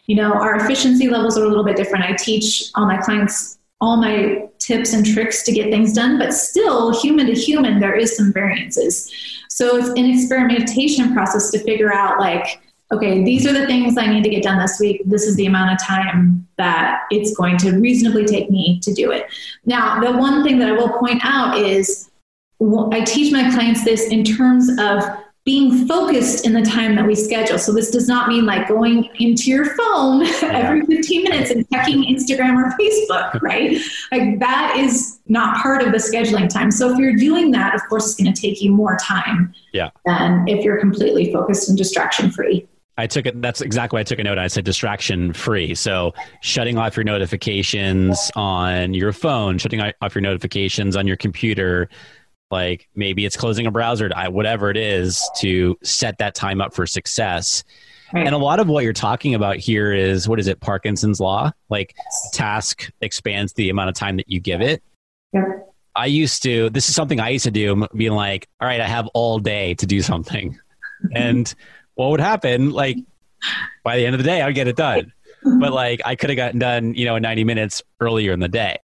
[0.06, 2.06] You know, our efficiency levels are a little bit different.
[2.06, 6.34] I teach all my clients all my tips and tricks to get things done, but
[6.34, 9.12] still human to human there is some variances.
[9.50, 12.60] So it's an experimentation process to figure out like
[12.92, 15.02] okay, these are the things I need to get done this week.
[15.06, 19.12] This is the amount of time that it's going to reasonably take me to do
[19.12, 19.26] it.
[19.66, 22.10] Now, the one thing that I will point out is
[22.60, 25.04] I teach my clients this in terms of
[25.48, 27.58] being focused in the time that we schedule.
[27.58, 30.52] So this does not mean like going into your phone yeah.
[30.52, 33.80] every 15 minutes and checking Instagram or Facebook, right?
[34.12, 36.70] Like that is not part of the scheduling time.
[36.70, 39.92] So if you're doing that, of course, it's going to take you more time yeah.
[40.06, 42.68] than if you're completely focused and distraction free.
[42.98, 43.42] I took it.
[43.42, 44.40] That's exactly why I took a note.
[44.40, 45.76] I said distraction free.
[45.76, 51.90] So shutting off your notifications on your phone, shutting off your notifications on your computer,
[52.50, 56.86] like maybe it's closing a browser whatever it is to set that time up for
[56.86, 57.64] success.
[58.14, 58.26] Right.
[58.26, 61.52] and a lot of what you're talking about here is what is it parkinson's law?
[61.70, 61.94] Like
[62.32, 64.82] task expands the amount of time that you give it.
[65.34, 65.44] Yeah.
[65.94, 68.88] i used to this is something i used to do being like all right i
[68.88, 70.58] have all day to do something.
[71.14, 71.54] And
[71.94, 72.98] what would happen like
[73.84, 75.14] by the end of the day i'd get it done.
[75.44, 78.48] But like i could have gotten done you know in 90 minutes earlier in the
[78.48, 78.78] day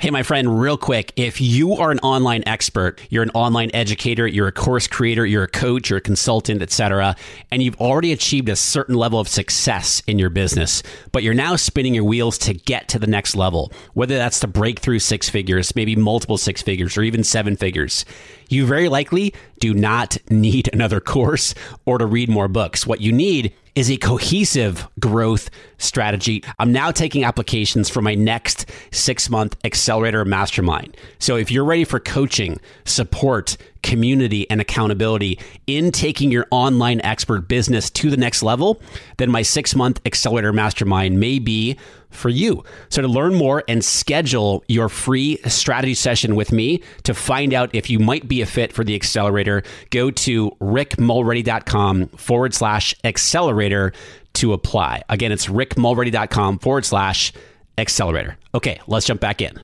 [0.00, 1.12] Hey, my friend, real quick.
[1.16, 5.42] If you are an online expert, you're an online educator, you're a course creator, you're
[5.42, 7.14] a coach, you're a consultant, etc.,
[7.50, 10.82] and you've already achieved a certain level of success in your business,
[11.12, 14.46] but you're now spinning your wheels to get to the next level, whether that's to
[14.46, 18.06] break through six figures, maybe multiple six figures, or even seven figures,
[18.48, 22.86] you very likely do not need another course or to read more books.
[22.86, 26.44] What you need is a cohesive growth strategy.
[26.58, 30.98] I'm now taking applications for my next six month accelerator mastermind.
[31.18, 37.48] So if you're ready for coaching, support, community, and accountability in taking your online expert
[37.48, 38.82] business to the next level,
[39.16, 41.78] then my six month accelerator mastermind may be
[42.10, 42.64] for you.
[42.88, 47.74] So to learn more and schedule your free strategy session with me to find out
[47.74, 53.92] if you might be a fit for the accelerator, go to rickmulready.com forward slash accelerator
[54.34, 55.02] to apply.
[55.08, 57.32] Again, it's rickmulready.com forward slash
[57.78, 58.36] accelerator.
[58.54, 59.60] Okay, let's jump back in.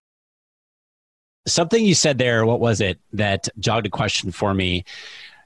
[1.47, 4.85] Something you said there, what was it that jogged a question for me?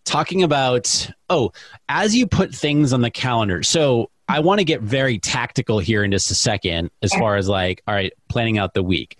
[0.07, 1.53] Talking about, oh,
[1.91, 3.63] as you put things on the calendar.
[3.63, 7.49] So I want to get very tactical here in just a second, as far as
[7.49, 9.19] like, all right, planning out the week.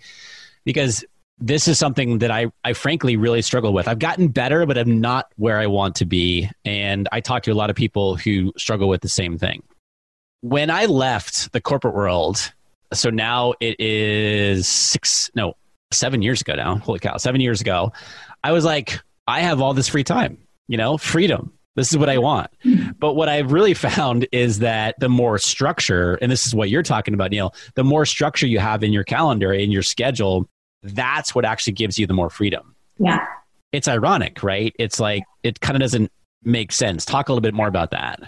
[0.63, 1.03] Because
[1.37, 3.87] this is something that I, I frankly really struggle with.
[3.87, 6.49] I've gotten better, but I'm not where I want to be.
[6.63, 9.63] And I talk to a lot of people who struggle with the same thing.
[10.41, 12.53] When I left the corporate world,
[12.93, 15.55] so now it is six, no,
[15.91, 16.77] seven years ago now.
[16.77, 17.91] Holy cow, seven years ago.
[18.43, 21.51] I was like, I have all this free time, you know, freedom.
[21.75, 22.49] This is what I want.
[22.63, 22.80] Mm-hmm.
[23.01, 26.83] But what I've really found is that the more structure, and this is what you're
[26.83, 30.47] talking about, Neill, the more structure you have in your calendar, in your schedule,
[30.83, 32.73] that's what actually gives you the more freedom.
[32.97, 33.25] Yeah.
[33.73, 34.73] It's ironic, right?
[34.79, 36.11] It's like, it kind of doesn't
[36.43, 37.03] make sense.
[37.03, 38.21] Talk a little bit more about that.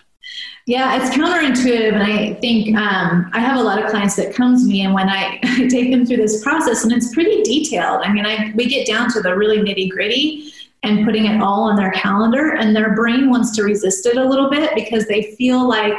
[0.66, 1.94] Yeah, it's counterintuitive.
[1.94, 4.94] And I think um, I have a lot of clients that come to me, and
[4.94, 8.02] when I, I take them through this process, and it's pretty detailed.
[8.04, 11.64] I mean, I, we get down to the really nitty gritty and putting it all
[11.64, 15.34] on their calendar, and their brain wants to resist it a little bit because they
[15.38, 15.98] feel like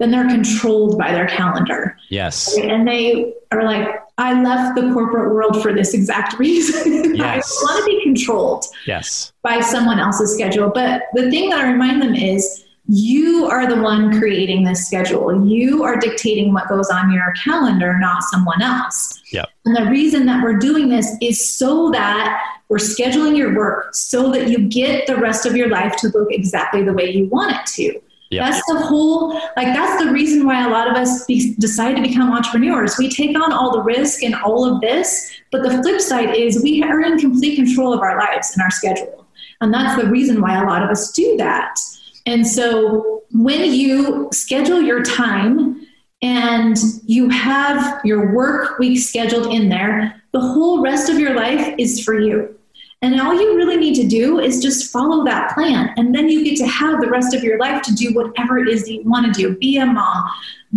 [0.00, 1.96] then they're controlled by their calendar.
[2.10, 2.56] Yes.
[2.58, 7.14] And they are like, I left the corporate world for this exact reason.
[7.14, 7.52] Yes.
[7.60, 9.32] I want to be controlled Yes.
[9.42, 10.70] by someone else's schedule.
[10.74, 15.46] But the thing that I remind them is you are the one creating this schedule.
[15.46, 19.22] You are dictating what goes on your calendar, not someone else.
[19.32, 19.48] Yep.
[19.64, 22.42] And the reason that we're doing this is so that
[22.74, 26.26] we're scheduling your work so that you get the rest of your life to look
[26.32, 28.00] exactly the way you want it to.
[28.32, 32.02] That's the whole, like, that's the reason why a lot of us be, decide to
[32.02, 32.96] become entrepreneurs.
[32.98, 36.64] We take on all the risk and all of this, but the flip side is
[36.64, 39.24] we are in complete control of our lives and our schedule.
[39.60, 41.78] And that's the reason why a lot of us do that.
[42.26, 45.86] And so when you schedule your time
[46.22, 51.76] and you have your work week scheduled in there, the whole rest of your life
[51.78, 52.58] is for you.
[53.04, 55.92] And all you really need to do is just follow that plan.
[55.98, 58.66] And then you get to have the rest of your life to do whatever it
[58.66, 59.54] is that you want to do.
[59.58, 60.24] Be a mom,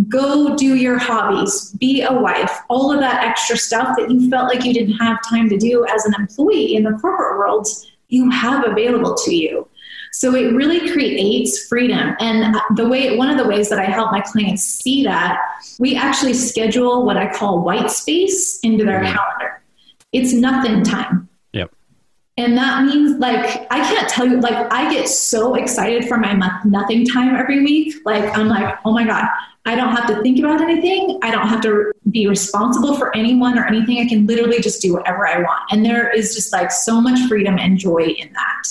[0.08, 4.52] go do your hobbies, be a wife, all of that extra stuff that you felt
[4.52, 7.66] like you didn't have time to do as an employee in the corporate world,
[8.08, 9.66] you have available to you.
[10.12, 12.14] So it really creates freedom.
[12.20, 15.40] And the way, one of the ways that I help my clients see that,
[15.78, 19.16] we actually schedule what I call white space into their mm-hmm.
[19.16, 19.62] calendar.
[20.12, 21.28] It's nothing time.
[22.38, 26.32] And that means like I can't tell you like I get so excited for my
[26.34, 27.96] month nothing time every week.
[28.04, 29.24] Like I'm like, "Oh my god,
[29.66, 31.18] I don't have to think about anything.
[31.20, 33.98] I don't have to be responsible for anyone or anything.
[33.98, 37.18] I can literally just do whatever I want." And there is just like so much
[37.28, 38.62] freedom and joy in that.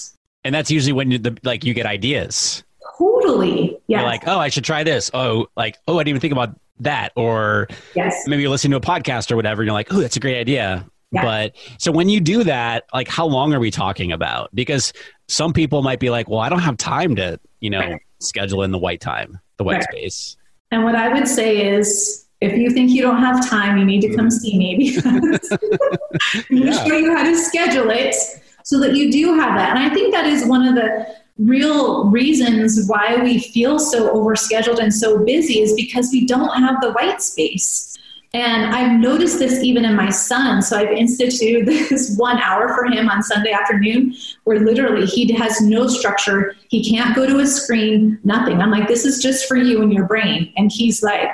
[0.45, 2.63] And that's usually when you, the, like you get ideas.
[2.97, 3.77] Totally.
[3.87, 4.03] Yeah.
[4.03, 5.11] Like, oh, I should try this.
[5.13, 7.11] Oh, like, oh, I didn't even think about that.
[7.17, 8.25] Or yes.
[8.27, 9.61] maybe you listen to a podcast or whatever.
[9.61, 10.87] And you're like, oh, that's a great idea.
[11.11, 11.23] Yeah.
[11.23, 14.53] But so when you do that, like, how long are we talking about?
[14.53, 14.91] Because
[15.27, 18.01] some people might be like, well, I don't have time to, you know, Right.
[18.19, 19.83] schedule in the white time, the white Right.
[19.83, 20.37] space.
[20.71, 24.01] And what I would say is if you think you don't have time, you need
[24.01, 24.37] to come mm-hmm.
[24.37, 25.57] see me because
[26.49, 28.15] I'm going to show you how to schedule it
[28.63, 29.75] so that you do have that.
[29.75, 34.79] And I think that is one of the real reasons why we feel so overscheduled
[34.79, 37.95] and so busy is because we don't have the white space.
[38.37, 40.61] And I've noticed this even in my son.
[40.61, 45.59] So I've instituted this one hour for him on Sunday afternoon where literally he has
[45.59, 46.55] no structure.
[46.69, 48.61] He can't go to a screen, nothing.
[48.61, 50.53] I'm like, this is just for you and your brain.
[50.55, 51.33] And he's like,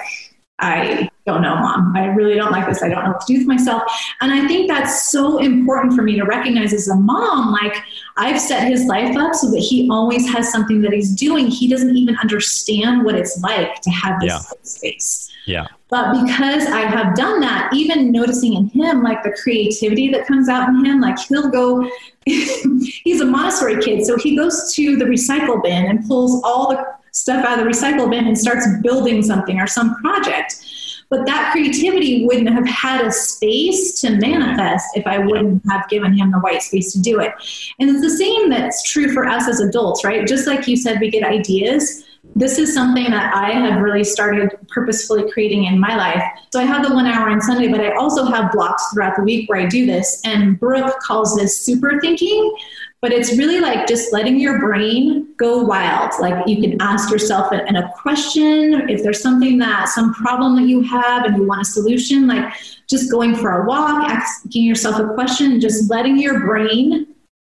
[0.60, 1.96] I don't know, mom.
[1.96, 2.84] I really don't like this.
[2.84, 3.84] I don't know what to do with myself.
[4.20, 7.52] And I think that's so important for me to recognize as a mom.
[7.52, 7.76] Like,
[8.18, 11.48] I've set his life up so that he always has something that he's doing.
[11.48, 14.40] He doesn't even understand what it's like to have this Yeah.
[14.64, 15.30] space.
[15.46, 15.68] Yeah.
[15.90, 20.50] But because I have done that, even noticing in him like the creativity that comes
[20.50, 21.90] out in him, like he'll go,
[22.26, 26.86] he's a Montessori kid, so he goes to the recycle bin and pulls all the
[27.12, 30.66] stuff out of the recycle bin and starts building something or some project.
[31.14, 36.12] But that creativity wouldn't have had a space to manifest if I wouldn't have given
[36.12, 37.32] him the white space to do it.
[37.80, 40.26] And it's the same that's true for us as adults, right?
[40.28, 42.04] Just like you said, we get ideas
[42.36, 46.24] this is something that I have really started purposefully creating in my life.
[46.52, 49.24] So I have the one hour on Sunday, but I also have blocks throughout the
[49.24, 50.22] week where I do this.
[50.26, 52.56] And Brooke calls this super thinking,
[53.04, 56.14] but it's really like just letting your brain go wild.
[56.22, 60.70] Like you can ask yourself a, a question if there's something that, some problem that
[60.70, 62.54] you have and you want a solution, like
[62.90, 67.06] just going for a walk, asking yourself a question, just letting your brain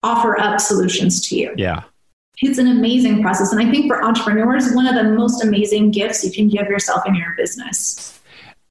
[0.03, 1.53] offer up solutions to you.
[1.55, 1.83] Yeah
[2.41, 3.51] it's an amazing process.
[3.51, 7.01] And I think for entrepreneurs, one of the most amazing gifts you can give yourself
[7.07, 8.19] in your business.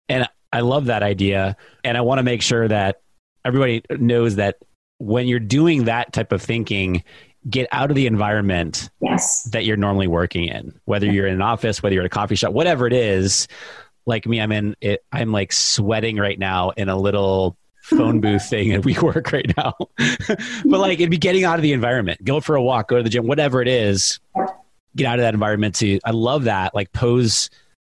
[0.08, 1.56] And I love that idea.
[1.82, 3.00] And I want to make sure that
[3.44, 4.58] everybody knows that
[4.98, 7.02] when you're doing that type of thinking,
[7.48, 9.44] get out of the environment yes.
[9.44, 12.34] that you're normally working in, whether you're in an office, whether you're at a coffee
[12.34, 13.48] shop, whatever it is.
[14.04, 18.46] Like me, I'm in it, I'm like sweating right now in a little phone booth
[18.50, 19.74] thing at WeWork right now.
[20.64, 23.02] but like it'd be getting out of the environment, go for a walk, go to
[23.02, 24.20] the gym, whatever it is,
[24.94, 26.74] get out of that environment to I love that.
[26.74, 27.50] Like pose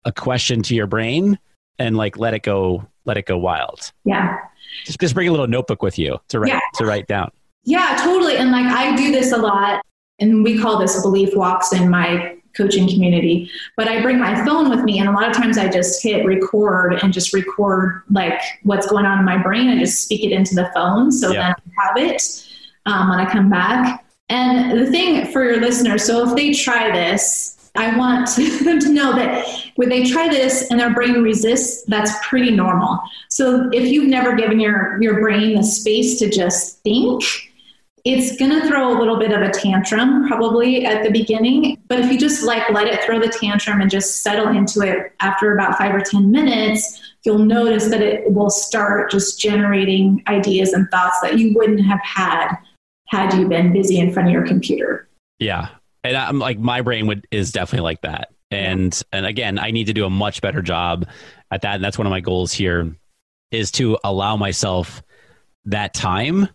[0.06, 1.38] a question to your brain
[1.78, 3.91] and like let it go, let it go wild.
[4.04, 4.38] Yeah.
[4.86, 6.60] Just just bring a little notebook with you to write yeah.
[6.76, 7.32] to write down.
[7.64, 8.38] Yeah, totally.
[8.38, 9.84] And like I do this a lot
[10.20, 13.50] and we call this belief walks in my coaching community.
[13.78, 16.26] But I bring my phone with me, and a lot of times I just hit
[16.26, 20.32] record and just record like what's going on in my brain and just speak it
[20.32, 21.12] into the phone.
[21.12, 21.54] So yeah.
[21.54, 22.48] then I have it
[22.86, 24.06] um, when I come back.
[24.30, 28.30] And the thing for your listeners, so if they try this, I want
[28.64, 29.46] them to know that
[29.76, 33.00] when they try this and their brain resists, that's pretty normal.
[33.30, 37.24] So if you've never given your, your brain the space to just think,
[38.06, 41.78] it's going to throw a little bit of a tantrum probably at the beginning.
[41.88, 45.14] But if you just like let it throw the tantrum and just settle into it
[45.20, 50.74] after about five or ten minutes you'll notice that it will start just generating ideas
[50.74, 52.56] and thoughts that you wouldn't have had
[53.08, 55.08] had you been busy in front of your computer.
[55.40, 55.70] Yeah
[56.04, 59.86] and i'm like my brain would is definitely like that and and again i need
[59.86, 61.08] to do a much better job
[61.52, 62.95] at that and that's one of my goals here
[63.52, 65.02] is to allow myself
[65.66, 66.47] that time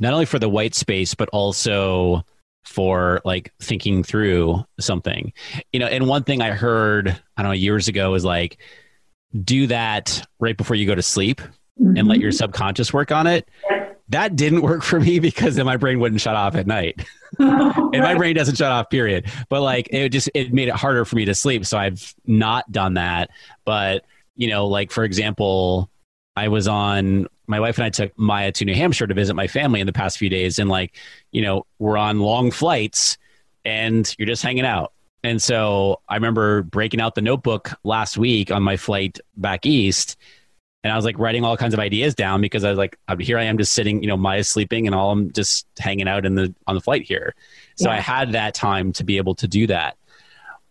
[0.00, 2.24] not only for the white space, but also
[2.64, 5.32] for like thinking through something.
[5.72, 8.58] You know, and one thing I heard, I don't know, years ago is like,
[9.44, 11.40] do that right before you go to sleep
[11.80, 11.96] mm-hmm.
[11.96, 12.36] and let your mm-hmm.
[12.36, 13.48] subconscious work on it.
[14.10, 17.04] That didn't work for me because then my brain wouldn't shut off at night.
[17.38, 19.30] And my brain doesn't shut off, period.
[19.48, 21.64] But like it just it made it harder for me to sleep.
[21.66, 23.30] So I've not done that.
[23.64, 24.04] But,
[24.36, 25.90] you know, like for example,
[26.36, 29.46] I was on my wife and I took Maya to New Hampshire to visit my
[29.46, 30.58] family in the past few days.
[30.58, 30.96] And like,
[31.32, 33.18] you know, we're on long flights
[33.64, 34.92] and you're just hanging out.
[35.24, 40.16] And so I remember breaking out the notebook last week on my flight back east.
[40.84, 43.36] And I was like writing all kinds of ideas down because I was like, here
[43.36, 46.34] I am just sitting, you know, Maya's sleeping and all I'm just hanging out in
[46.36, 47.34] the, on the flight here.
[47.76, 47.96] So yeah.
[47.96, 49.96] I had that time to be able to do that.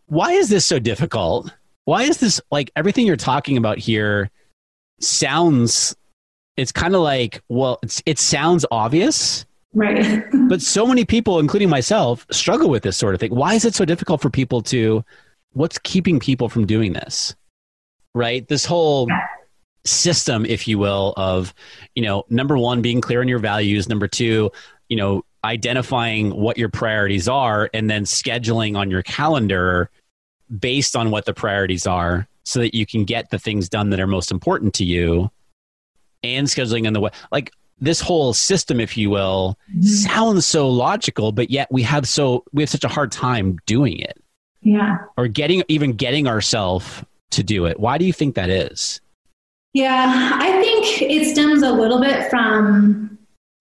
[0.05, 1.53] Why is this so difficult?
[1.84, 4.32] Why is this like everything you're talking about here
[4.99, 5.95] sounds
[6.58, 9.45] it's kind of like, well, it sounds obvious.
[9.74, 10.26] Right.
[10.49, 13.34] but so many people, including myself, struggle with this sort of thing.
[13.34, 15.05] Why is it so difficult for people to,
[15.53, 17.36] what's keeping people from doing this?
[18.16, 18.47] Right?
[18.47, 19.08] This whole
[19.88, 21.53] system, if you will, of,
[21.95, 23.89] you know, number one, being clear on your values.
[23.89, 24.51] Number two,
[24.89, 29.89] you know, identifying what your priorities are and then scheduling on your calendar
[30.59, 33.99] based on what the priorities are so that you can get the things done that
[33.99, 35.29] are most important to you
[36.23, 39.83] and scheduling in the way like this whole system if you will mm-hmm.
[39.83, 43.99] sounds so logical but yet we have so we have such a hard time doing
[43.99, 44.17] it
[44.61, 49.01] yeah or getting even getting ourselves to do it why do you think that is
[49.78, 53.07] yeah i think it stems a little bit from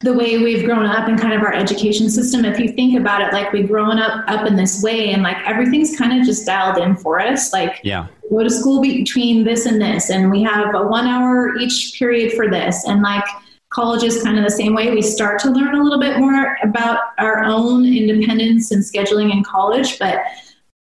[0.00, 2.44] the way we've grown up and kind of our education system.
[2.44, 5.38] If you think about it like we've grown up up in this way and like
[5.46, 7.52] everything's kind of just dialed in for us.
[7.52, 8.08] Like yeah.
[8.28, 12.34] go to school between this and this and we have a one hour each period
[12.34, 12.86] for this.
[12.86, 13.24] And like
[13.70, 14.90] college is kind of the same way.
[14.90, 19.42] We start to learn a little bit more about our own independence and scheduling in
[19.44, 20.18] college but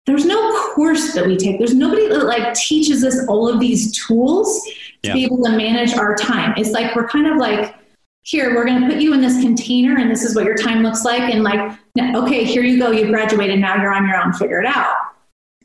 [0.06, 3.97] there's no course that we take there's nobody that like teaches us all of these
[4.06, 4.64] tools
[5.01, 5.14] to yeah.
[5.14, 7.76] be able to manage our time it's like we're kind of like
[8.26, 10.82] here, we're going to put you in this container and this is what your time
[10.82, 11.32] looks like.
[11.32, 12.89] And like, okay, here you go.
[12.89, 13.60] You've graduated.
[13.60, 14.34] Now you're on your own.
[14.34, 14.95] Figure it out.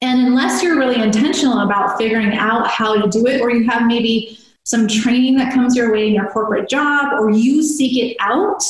[0.02, 3.86] And unless you're really intentional about figuring out how to do it, or you have
[3.86, 8.16] maybe some training that comes your way in your corporate job, or you seek it
[8.20, 8.62] out,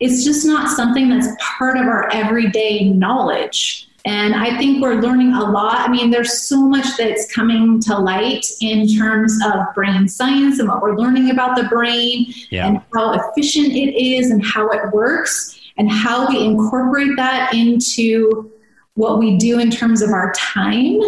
[0.00, 3.88] it's just not something that's part of our everyday knowledge.
[4.06, 5.80] And I think we're learning a lot.
[5.80, 10.68] I mean, there's so much that's coming to light in terms of brain science and
[10.68, 12.68] what we're learning about the brain yeah.
[12.68, 18.48] and how efficient it is and how it works and how we incorporate that into
[18.94, 21.00] what we do in terms of our time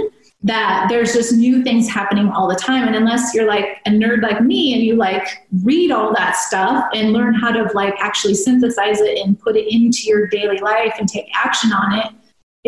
[0.42, 4.22] that there's just new things happening all the time and unless you're like a nerd
[4.22, 5.26] like me and you like
[5.64, 9.72] read all that stuff and learn how to like actually synthesize it and put it
[9.72, 12.06] into your daily life and take action on it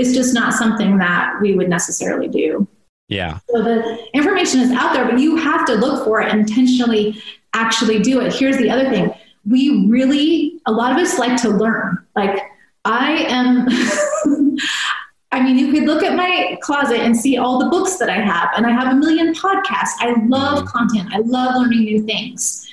[0.00, 2.66] it's just not something that we would necessarily do
[3.08, 6.40] yeah so the information is out there but you have to look for it and
[6.40, 7.22] intentionally
[7.54, 9.12] actually do it here's the other thing
[9.48, 12.40] we really a lot of us like to learn like
[12.84, 13.68] i am
[15.32, 18.16] I mean, you could look at my closet and see all the books that I
[18.16, 19.94] have, and I have a million podcasts.
[20.00, 20.66] I love mm-hmm.
[20.66, 22.68] content, I love learning new things.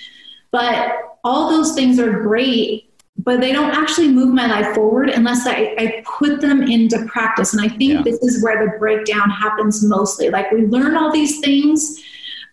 [0.49, 2.86] But all those things are great,
[3.27, 7.53] but they don't actually move my life forward unless I, I put them into practice.
[7.53, 8.01] And I think yeah.
[8.01, 10.29] this is where the breakdown happens mostly.
[10.29, 12.01] Like we learn all these things,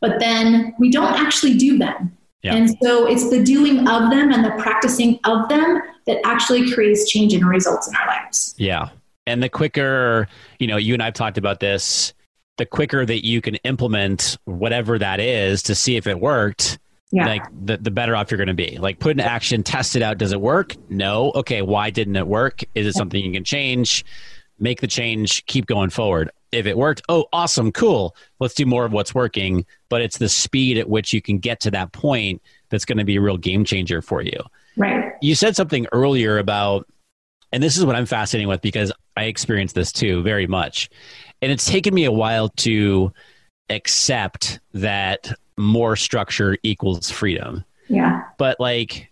[0.01, 2.16] but then we don't actually do them.
[2.43, 2.57] Yeah.
[2.57, 7.09] And so it's the doing of them and the practicing of them that actually creates
[7.09, 8.57] change and results in our lives.
[8.59, 8.89] Yeah.
[9.29, 10.27] And the quicker,
[10.59, 12.12] you know, you and I've talked about this,
[12.57, 17.26] the quicker that you can implement whatever that is to see if it worked, yeah.
[17.26, 18.78] like the, the better off you're going to be.
[18.78, 20.18] Like put in action, test it out.
[20.18, 20.74] Does it work?
[20.90, 21.32] No.
[21.34, 21.62] Okay.
[21.62, 22.62] Why didn't it work?
[22.74, 24.05] Is it something you can change?
[24.59, 26.30] Make the change, keep going forward.
[26.52, 28.14] If it worked, oh, awesome, cool.
[28.38, 29.66] Let's do more of what's working.
[29.88, 32.40] But it's the speed at which you can get to that point
[32.70, 34.40] that's going to be a real game changer for you.
[34.76, 35.12] Right.
[35.20, 36.86] You said something earlier about
[37.55, 40.90] and this is what I'm fascinated with because I experienced this too very much.
[41.40, 43.12] And it's taken me a while to
[43.70, 47.64] accept that more structure equals freedom.
[47.88, 48.22] Yeah.
[48.38, 49.11] But like,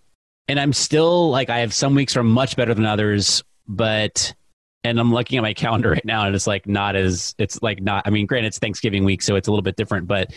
[0.48, 4.34] and I'm still like, I have some weeks are much better than others, but,
[4.84, 7.80] and I'm looking at my calendar right now and it's like not as, it's like
[7.80, 10.32] not, I mean, granted, it's Thanksgiving week, so it's a little bit different, but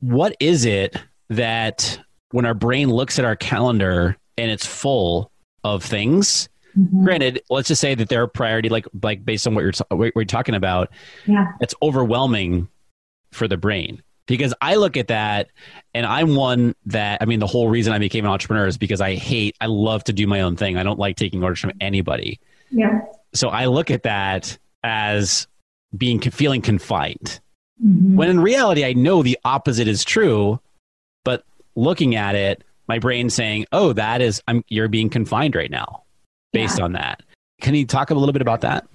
[0.00, 0.96] what is it
[1.30, 1.98] that
[2.32, 5.30] when our brain looks at our calendar and it's full
[5.64, 7.04] of things, Mm-hmm.
[7.04, 10.24] Granted, let's just say that their priority, like like based on what you're what you're
[10.24, 10.90] talking about,
[11.26, 12.68] yeah, it's overwhelming
[13.32, 14.02] for the brain.
[14.36, 15.48] Because I look at that,
[15.94, 19.00] and I'm one that I mean, the whole reason I became an entrepreneur is because
[19.00, 20.76] I hate, I love to do my own thing.
[20.76, 22.40] I don't like taking orders from anybody.
[22.70, 23.00] Yeah.
[23.34, 25.46] So I look at that as
[25.96, 27.40] being feeling confined.
[27.84, 28.16] Mm-hmm.
[28.16, 30.60] When in reality, I know the opposite is true,
[31.24, 35.70] but looking at it, my brain's saying, "Oh, that is, I'm, you're being confined right
[35.70, 36.04] now."
[36.52, 36.84] based yeah.
[36.84, 37.22] on that.
[37.60, 38.86] Can you talk a little bit about that?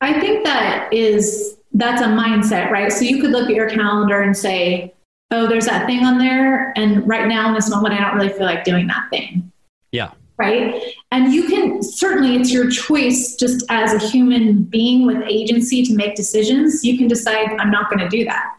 [0.00, 2.90] I think that is that's a mindset, right?
[2.90, 4.94] So you could look at your calendar and say,
[5.30, 8.32] "Oh, there's that thing on there, and right now in this moment, I don't really
[8.32, 9.50] feel like doing that thing."
[9.92, 10.10] Yeah.
[10.36, 10.82] Right.
[11.12, 15.94] And you can certainly, it's your choice just as a human being with agency to
[15.94, 16.84] make decisions.
[16.84, 18.56] You can decide, I'm not going to do that.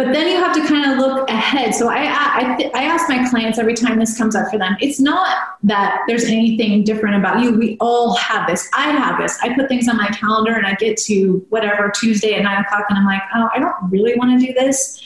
[0.00, 1.74] But then you have to kind of look ahead.
[1.74, 4.74] So I, I, I ask my clients every time this comes up for them.
[4.80, 7.52] It's not that there's anything different about you.
[7.52, 8.66] We all have this.
[8.72, 9.38] I have this.
[9.42, 12.86] I put things on my calendar and I get to whatever Tuesday at nine o'clock
[12.88, 15.02] and I'm like, oh, I don't really want to do this.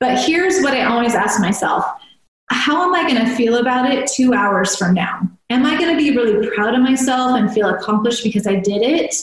[0.00, 1.84] But here's what I always ask myself
[2.48, 5.20] how am I going to feel about it two hours from now?
[5.50, 8.80] Am I going to be really proud of myself and feel accomplished because I did
[8.80, 9.14] it?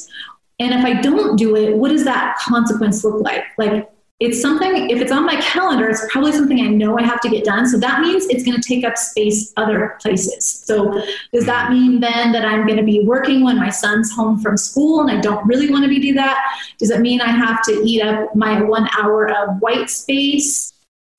[0.59, 3.45] And if I don't do it, what does that consequence look like?
[3.57, 3.89] Like,
[4.21, 7.29] it's something if it's on my calendar it's probably something i know i have to
[7.29, 7.67] get done.
[7.67, 10.45] So that means it's going to take up space other places.
[10.45, 11.03] So
[11.33, 14.57] does that mean then that i'm going to be working when my son's home from
[14.57, 16.39] school and i don't really want to be do that?
[16.77, 20.71] Does it mean i have to eat up my one hour of white space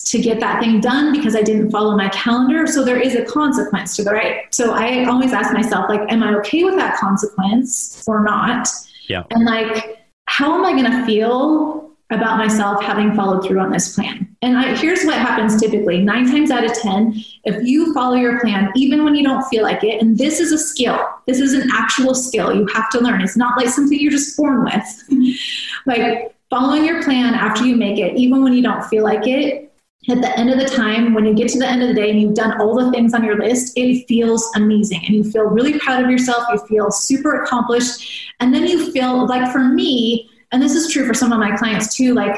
[0.05, 2.69] to get that thing done because i didn't follow my calendar?
[2.69, 4.55] So there is a consequence to the right?
[4.55, 8.69] So i always ask myself like am i okay with that consequence or not?
[9.09, 9.25] Yeah.
[9.31, 13.95] And like how am i going to feel about myself having followed through on this
[13.95, 14.29] plan.
[14.43, 18.41] And I, here's what happens typically nine times out of 10, if you follow your
[18.41, 21.55] plan, even when you don't feel like it, and this is a skill, this is
[21.55, 23.21] an actual skill you have to learn.
[23.21, 25.39] It's not like something you're just born with.
[25.87, 29.73] like following your plan after you make it, even when you don't feel like it,
[30.09, 32.11] at the end of the time, when you get to the end of the day
[32.11, 35.45] and you've done all the things on your list, it feels amazing and you feel
[35.45, 36.45] really proud of yourself.
[36.51, 38.33] You feel super accomplished.
[38.41, 41.57] And then you feel like for me, and this is true for some of my
[41.57, 42.37] clients too, like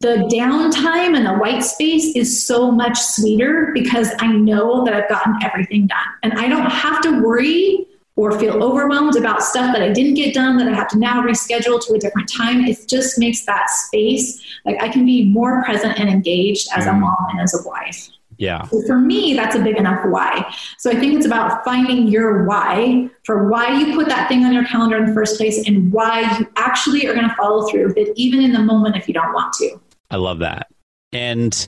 [0.00, 5.08] the downtime and the white space is so much sweeter because I know that I've
[5.08, 6.06] gotten everything done.
[6.22, 10.34] And I don't have to worry or feel overwhelmed about stuff that I didn't get
[10.34, 12.64] done that I have to now reschedule to a different time.
[12.64, 16.90] It just makes that space like I can be more present and engaged as a
[16.90, 17.00] mm.
[17.00, 18.08] mom and as a wife.
[18.38, 18.62] Yeah.
[18.68, 20.54] So for me, that's a big enough why.
[20.78, 24.52] So I think it's about finding your why for why you put that thing on
[24.52, 27.86] your calendar in the first place and why you actually are going to follow through
[27.86, 29.80] with it, even in the moment if you don't want to.
[30.10, 30.68] I love that.
[31.12, 31.66] And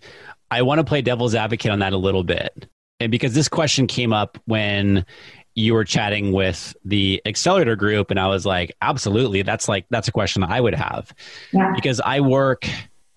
[0.50, 2.68] I want to play devil's advocate on that a little bit.
[3.00, 5.06] And because this question came up when
[5.54, 9.42] you were chatting with the accelerator group and I was like, absolutely.
[9.42, 11.12] That's like, that's a question I would have
[11.52, 11.72] Yeah.
[11.74, 12.68] because I work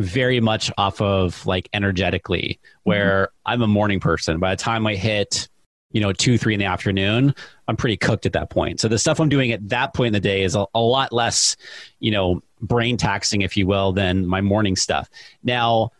[0.02, 4.40] very much off of like energetically where I'm a morning person.
[4.40, 5.48] By the time I hit,
[5.92, 7.36] you know, two, three in the afternoon,
[7.68, 8.80] I'm pretty cooked at that point.
[8.80, 11.12] So the stuff I'm doing at that point in the day is a, a lot
[11.12, 11.56] less,
[12.00, 15.10] you know, brain taxing, if you will, than my morning stuff.
[15.44, 15.92] Now,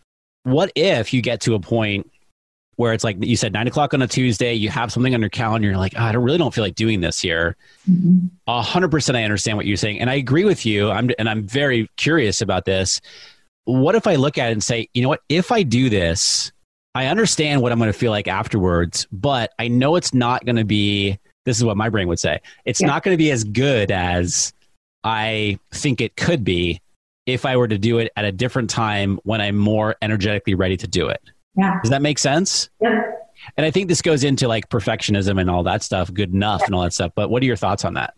[0.44, 2.10] what if you get to a point
[2.78, 5.30] where it's like you said, nine o'clock on a Tuesday, you have something on your
[5.30, 7.56] calendar, you're like, oh, I don't, really don't feel like doing this here.
[7.90, 8.30] Mhm.
[8.48, 10.90] A hundred percent, I understand what you're saying, and I agree with you.
[10.90, 13.00] I'm and I'm very curious about this.
[13.66, 15.22] What if I look at it and say, you know what?
[15.30, 16.52] If I do this,
[16.96, 20.58] I understand what I'm going to feel like afterwards, but I know it's not going
[20.58, 21.20] to be.
[21.46, 22.40] This is what my brain would say.
[22.66, 22.88] It's Yeah.
[22.88, 24.54] not going to be as good as
[25.04, 26.82] I think it could be
[27.26, 30.76] if I were to do it at a different time when I'm more energetically ready
[30.78, 31.22] to do it.
[31.56, 31.80] Yeah.
[31.82, 32.70] Does that make sense?
[32.82, 33.18] Yep.
[33.58, 36.76] And I think this goes into like perfectionism and all that stuff, good enough and
[36.76, 37.12] all that stuff.
[37.16, 38.14] But what are your thoughts on that?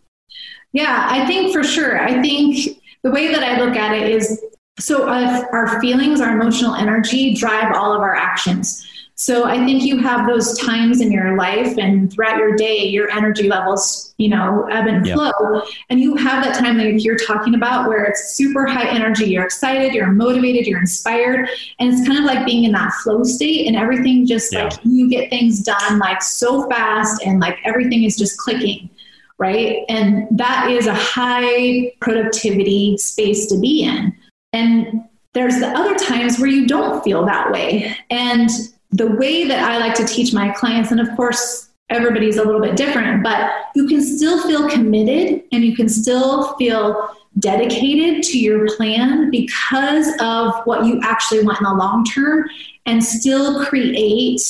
[0.72, 2.00] Yeah, I think for sure.
[2.02, 4.42] I think the way that I look at it is
[4.78, 8.86] so uh, our feelings, our emotional energy drive all of our actions.
[9.16, 13.08] So I think you have those times in your life and throughout your day, your
[13.10, 15.14] energy levels, you know, ebb and Yeah.
[15.14, 15.62] flow.
[15.88, 19.26] And you have that time that you're talking about where it's super high energy.
[19.26, 21.48] You're excited, you're motivated, you're inspired.
[21.78, 24.64] And it's kind of like being in that flow state and everything just Yeah.
[24.64, 28.90] like you get things done like so fast and like everything is just clicking
[29.38, 29.78] right?
[29.88, 34.14] And that is a high productivity space to be in.
[34.54, 37.96] And there's the other times where you don't feel that way.
[38.08, 38.48] And
[38.90, 42.60] the way that I like to teach my clients, and of course, everybody's a little
[42.60, 48.38] bit different, but you can still feel committed and you can still feel dedicated to
[48.38, 52.48] your plan because of what you actually want in the long term
[52.86, 54.40] and still create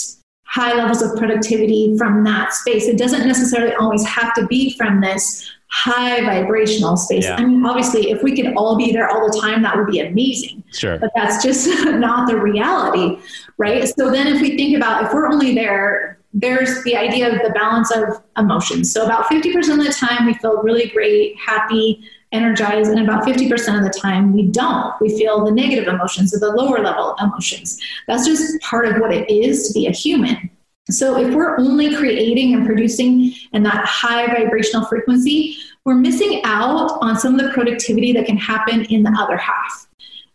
[0.45, 2.87] high levels of productivity from that space.
[2.87, 7.25] It doesn't necessarily always have to be from this high vibrational space.
[7.25, 7.35] Yeah.
[7.35, 9.99] I mean, obviously, if we could all be there all the time, that would be
[9.99, 10.99] amazing Sure.
[10.99, 13.19] but that's just not the reality,
[13.59, 13.89] right?
[13.89, 17.51] So then if we think about if we're only there, there's the idea of the
[17.51, 18.93] balance of emotions.
[18.93, 23.77] So about 50% of the time we feel really great, happy, energized, and about 50%
[23.77, 24.95] of the time we don't.
[25.01, 27.81] We feel the negative emotions or the lower level emotions.
[28.07, 30.51] That's just part of what it is to be a human.
[30.91, 36.99] So if we're only creating and producing in that high vibrational frequency, we're missing out
[37.01, 39.87] on some of the productivity that can happen in the other half.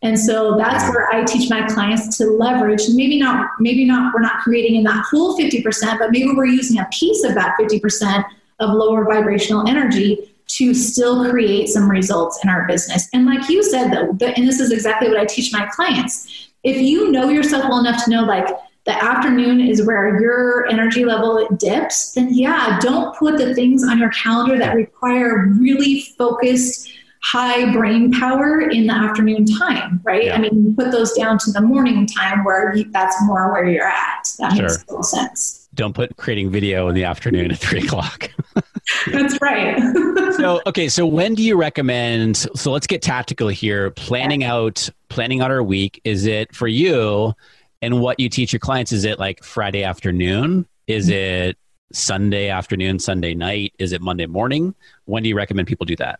[0.01, 2.83] And so that's where I teach my clients to leverage.
[2.89, 6.79] Maybe not, maybe not, we're not creating in that whole 50%, but maybe we're using
[6.79, 8.23] a piece of that 50%
[8.59, 13.07] of lower vibrational energy to still create some results in our business.
[13.13, 16.49] And like you said, though, and this is exactly what I teach my clients.
[16.63, 18.47] If you know yourself well enough to know, like,
[18.89, 23.99] the afternoon is where your energy level dips, then yeah, don't put the things on
[23.99, 26.89] your calendar that require really focused,
[27.21, 30.25] high brain power in the afternoon time, right?
[30.25, 30.35] Yeah.
[30.35, 33.85] I mean, put those down to the morning time where you, that's more where you're
[33.85, 34.27] at.
[34.39, 34.63] That Sure.
[34.63, 35.67] makes total sense.
[35.75, 38.31] Don't put creating video in the afternoon at three o'clock.
[39.11, 39.79] That's right.
[40.35, 45.41] so okay so when do you recommend so let's get tactical here planning out planning
[45.41, 47.33] out our week is it for you
[47.81, 51.49] and what you teach your clients is it like friday afternoon is mm-hmm.
[51.49, 51.57] it
[51.91, 54.75] sunday afternoon sunday night is it monday morning
[55.05, 56.19] when do you recommend people do that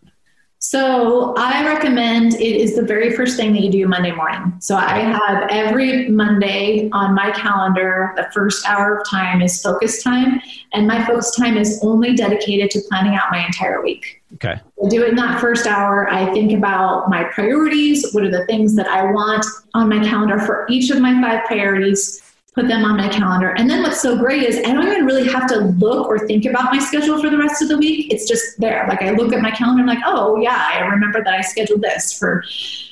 [0.62, 4.54] So I recommend it is the very first thing that you do Monday morning.
[4.60, 10.04] So I have every Monday on my calendar, the first hour of time is focus
[10.04, 10.42] time.
[10.74, 14.19] And my focus time is only dedicated to planning out my entire week.
[14.34, 16.10] Okay I do it in that first hour.
[16.10, 18.14] I think about my priorities.
[18.14, 21.46] What are the things that I want on my calendar for each of my five
[21.46, 22.22] priorities?
[22.56, 23.54] Put them on my calendar.
[23.58, 26.46] And then what's so great is I don't even really have to look or think
[26.46, 28.12] about my schedule for the rest of the week.
[28.12, 28.86] It's just there.
[28.88, 31.82] Like I look at my calendar, I'm like, oh, yeah, I remember that I scheduled
[31.82, 32.44] this for.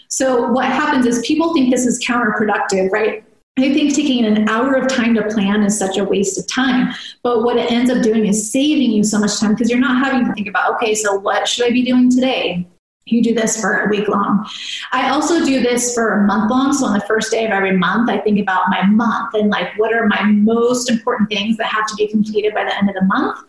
[0.10, 3.24] So what happens is people think this is counterproductive, right?
[3.58, 6.93] I think taking an hour of time to plan is such a waste of time.
[7.24, 10.03] But what it ends up doing is saving you so much time because you're not
[10.05, 12.68] having to think about, okay, so what should I be doing today?
[13.05, 14.45] You do this for a week long.
[14.91, 16.74] I also do this for a month long.
[16.74, 19.70] So on the first day of every month, I think about my month and like
[19.80, 22.95] what are my most important things that have to be completed by the end of
[22.95, 23.39] the month.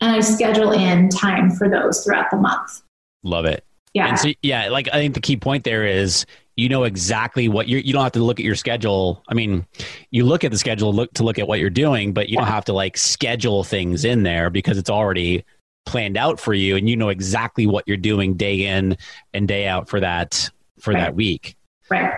[0.00, 2.82] And I schedule in time for those throughout the month.
[3.22, 4.08] love it Yeah.
[4.08, 6.26] and so yeah like i think the key point there is
[6.56, 9.66] you know exactly what you're you don't have to look at your schedule i mean
[10.10, 12.46] you look at the schedule look to look at what you're doing but you don't
[12.46, 15.44] have to like schedule things in there because it's already
[15.86, 18.96] planned out for you and you know exactly what you're doing day in
[19.34, 21.56] and day out for that for that week
[21.90, 22.12] right.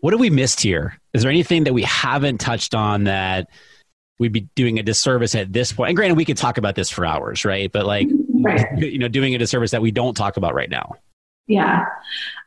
[0.00, 3.48] what have we missed here is there anything that we haven't touched on that
[4.18, 5.88] we'd be doing a disservice at this point.
[5.88, 7.70] And granted, we could talk about this for hours, right?
[7.70, 8.66] But like, right.
[8.78, 10.94] you know, doing a disservice that we don't talk about right now.
[11.46, 11.84] Yeah.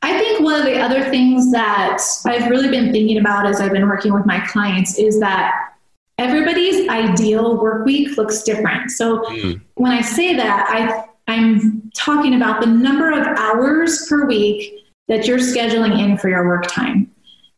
[0.01, 3.71] I think one of the other things that I've really been thinking about as I've
[3.71, 5.73] been working with my clients is that
[6.17, 8.91] everybody's ideal work week looks different.
[8.91, 9.61] So mm.
[9.75, 15.27] when I say that, I I'm talking about the number of hours per week that
[15.27, 17.11] you're scheduling in for your work time.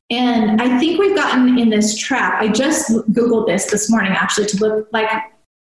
[0.09, 2.41] And I think we've gotten in this trap.
[2.41, 5.09] I just Googled this this morning actually to look like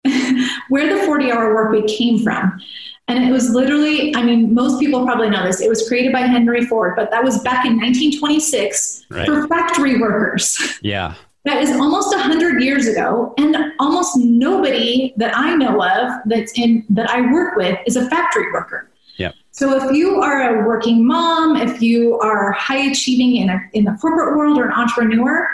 [0.68, 2.60] where the 40 hour work week came from.
[3.08, 5.60] And it was literally, I mean, most people probably know this.
[5.60, 9.26] It was created by Henry Ford, but that was back in 1926 right.
[9.26, 10.58] for factory workers.
[10.82, 11.14] Yeah.
[11.44, 13.34] That is almost 100 years ago.
[13.36, 18.08] And almost nobody that I know of that's in that I work with is a
[18.08, 18.90] factory worker.
[19.18, 19.32] Yeah.
[19.50, 23.84] So if you are a working mom, if you are high achieving in, a, in
[23.84, 25.48] the corporate world or an entrepreneur,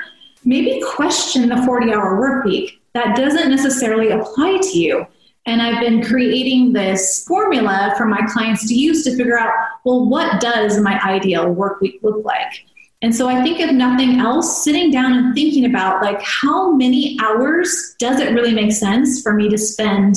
[0.44, 2.80] maybe question the 40 hour work week.
[2.94, 5.06] That doesn't necessarily apply to you.
[5.46, 9.52] And I've been creating this formula for my clients to use to figure out,
[9.84, 12.66] well, what does my ideal work week look like?
[13.02, 17.16] And so I think if nothing else, sitting down and thinking about like how many
[17.22, 20.16] hours does it really make sense for me to spend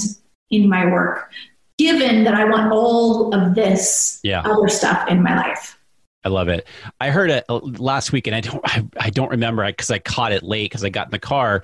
[0.51, 1.31] in my work?
[1.77, 4.41] given that I want all of this yeah.
[4.41, 5.77] other stuff in my life.
[6.25, 6.67] I love it.
[7.01, 9.99] I heard it uh, last week, and I don't, I, I don't remember because I
[9.99, 11.63] caught it late because I got in the car.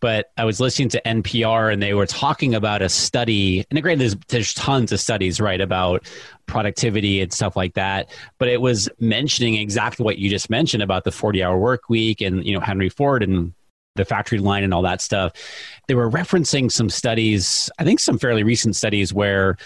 [0.00, 3.64] But I was listening to NPR, and they were talking about a study.
[3.70, 6.08] And granted, there's, there's tons of studies, right, about
[6.46, 8.10] productivity and stuff like that.
[8.38, 12.20] But it was mentioning exactly what you just mentioned about the 40 hour work week,
[12.20, 13.52] and you know Henry Ford and
[13.96, 15.32] the factory line and all that stuff.
[15.88, 19.56] They were referencing some studies, I think some fairly recent studies where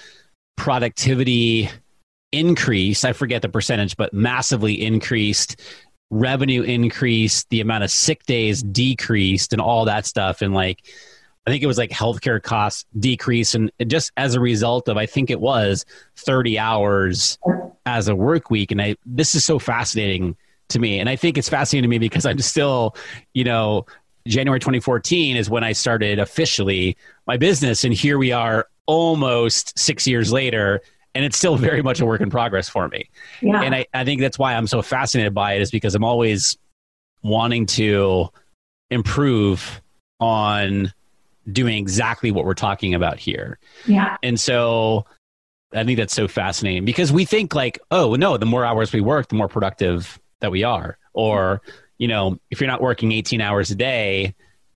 [0.56, 1.68] productivity
[2.38, 5.60] increased, I forget the percentage, but massively increased,
[6.10, 10.42] revenue increased, the amount of sick days decreased, and all that stuff.
[10.42, 10.82] And like,
[11.46, 13.54] I think it was like healthcare costs decrease.
[13.54, 15.84] And just as a result of, I think it was
[16.16, 17.38] 30 hours
[17.84, 18.70] as a work week.
[18.70, 20.36] And I, this is so fascinating
[20.70, 20.98] to me.
[20.98, 22.96] And I think it's fascinating to me because I'm still,
[23.34, 23.84] you know,
[24.26, 27.84] January 2014 is when I started officially my business.
[27.84, 30.80] And here we are almost six years later,
[31.14, 33.08] and it's still very much a work in progress for me.
[33.40, 33.62] Yeah.
[33.62, 36.56] And I, I think that's why I'm so fascinated by it, is because I'm always
[37.22, 38.28] wanting to
[38.90, 39.80] improve
[40.20, 40.92] on
[41.50, 43.58] doing exactly what we're talking about here.
[43.86, 44.16] Yeah.
[44.22, 45.04] And so
[45.72, 49.00] I think that's so fascinating because we think like, oh no, the more hours we
[49.00, 50.98] work, the more productive that we are.
[51.12, 51.62] Or
[51.98, 54.34] you know, if you're not working 18 hours a day,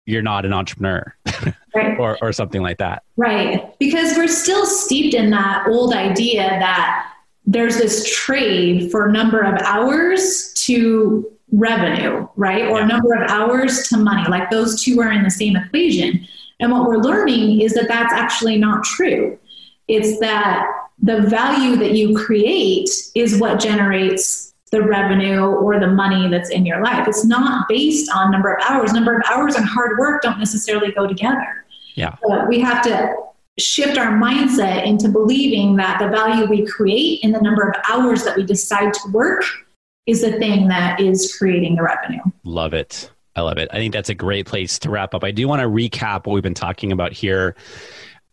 [0.08, 1.14] you're not an entrepreneur
[1.74, 1.98] right.
[1.98, 3.02] or, or something like that.
[3.18, 3.78] Right.
[3.78, 7.12] Because we're still steeped in that old idea that
[7.44, 12.64] there's this trade for number of hours to revenue, right?
[12.68, 12.86] Or yeah.
[12.86, 14.26] number of hours to money.
[14.30, 16.26] Like those two are in the same equation.
[16.58, 19.38] And what we're learning is that that's actually not true.
[19.88, 20.66] It's that
[21.02, 26.66] the value that you create is what generates the revenue or the money that's in
[26.66, 27.08] your life.
[27.08, 28.92] It's not based on number of hours.
[28.92, 31.64] Number of hours and hard work don't necessarily go together.
[31.94, 32.16] Yeah.
[32.22, 33.14] But we have to
[33.58, 38.24] shift our mindset into believing that the value we create in the number of hours
[38.24, 39.44] that we decide to work
[40.06, 42.22] is the thing that is creating the revenue.
[42.44, 43.10] Love it.
[43.36, 43.68] I love it.
[43.72, 45.22] I think that's a great place to wrap up.
[45.22, 47.56] I do want to recap what we've been talking about here.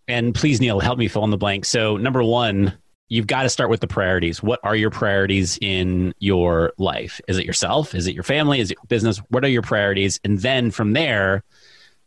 [0.08, 1.66] And please, Neill, help me fill in the blank.
[1.66, 2.74] So, number one,
[3.10, 4.41] you've got to start with the priorities.
[4.41, 7.22] What are your priorities in your life?
[7.28, 7.93] Is it yourself?
[7.93, 8.60] Is it your family?
[8.60, 9.18] Is it business?
[9.30, 10.20] What are your priorities?
[10.24, 11.43] And then from there,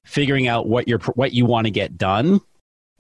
[0.05, 2.40] figuring out what your what you want to get done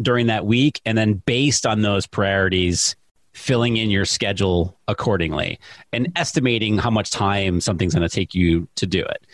[0.00, 2.94] during that week, and then based on those priorities,
[3.32, 5.58] filling in your schedule accordingly
[5.92, 9.26] and estimating how much time something's going to take you to do it,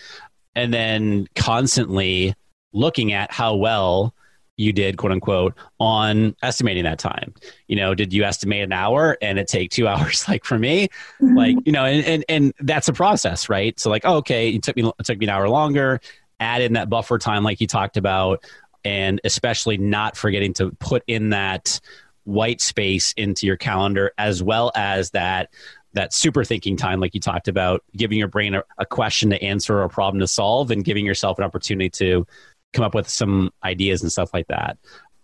[0.55, 2.35] and then constantly
[2.73, 4.15] looking at how well
[4.57, 7.35] you did quote unquote on estimating that time.
[7.69, 10.89] You know did you estimate an hour and it take two hours like for me?
[11.21, 11.37] Mm-hmm.
[11.37, 13.79] like you know and, and and that's a process right?
[13.79, 16.01] So like oh, okay it took me it took me an hour longer.
[16.41, 18.45] Add in that buffer time like you talked about
[18.85, 21.81] and especially not forgetting to put in that
[22.25, 25.51] white space into your calendar as well as that
[25.93, 29.43] that super thinking time like you talked about giving your brain a, a question to
[29.43, 32.27] answer or a problem to solve and giving yourself an opportunity to
[32.75, 34.77] come up with some ideas and stuff like that.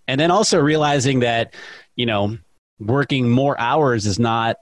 [0.09, 1.55] And then also realizing that,
[1.97, 2.39] you know,
[2.79, 4.57] working more hours is not,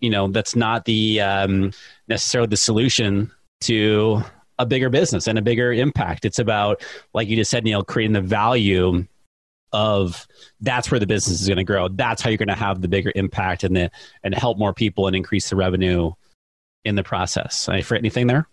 [0.00, 1.72] you know, that's not the um,
[2.08, 3.30] necessarily the solution
[3.62, 4.22] to
[4.58, 6.24] a bigger business and a bigger impact.
[6.24, 6.82] It's about,
[7.12, 9.06] like you just said, Neill, creating the value
[9.72, 10.26] of
[10.60, 11.88] that's where the business is going to grow.
[11.88, 13.90] That's how you're going to have the bigger impact and the
[14.22, 16.12] and help more people and increase the revenue
[16.84, 17.68] in the process.
[17.68, 18.48] I forget anything there?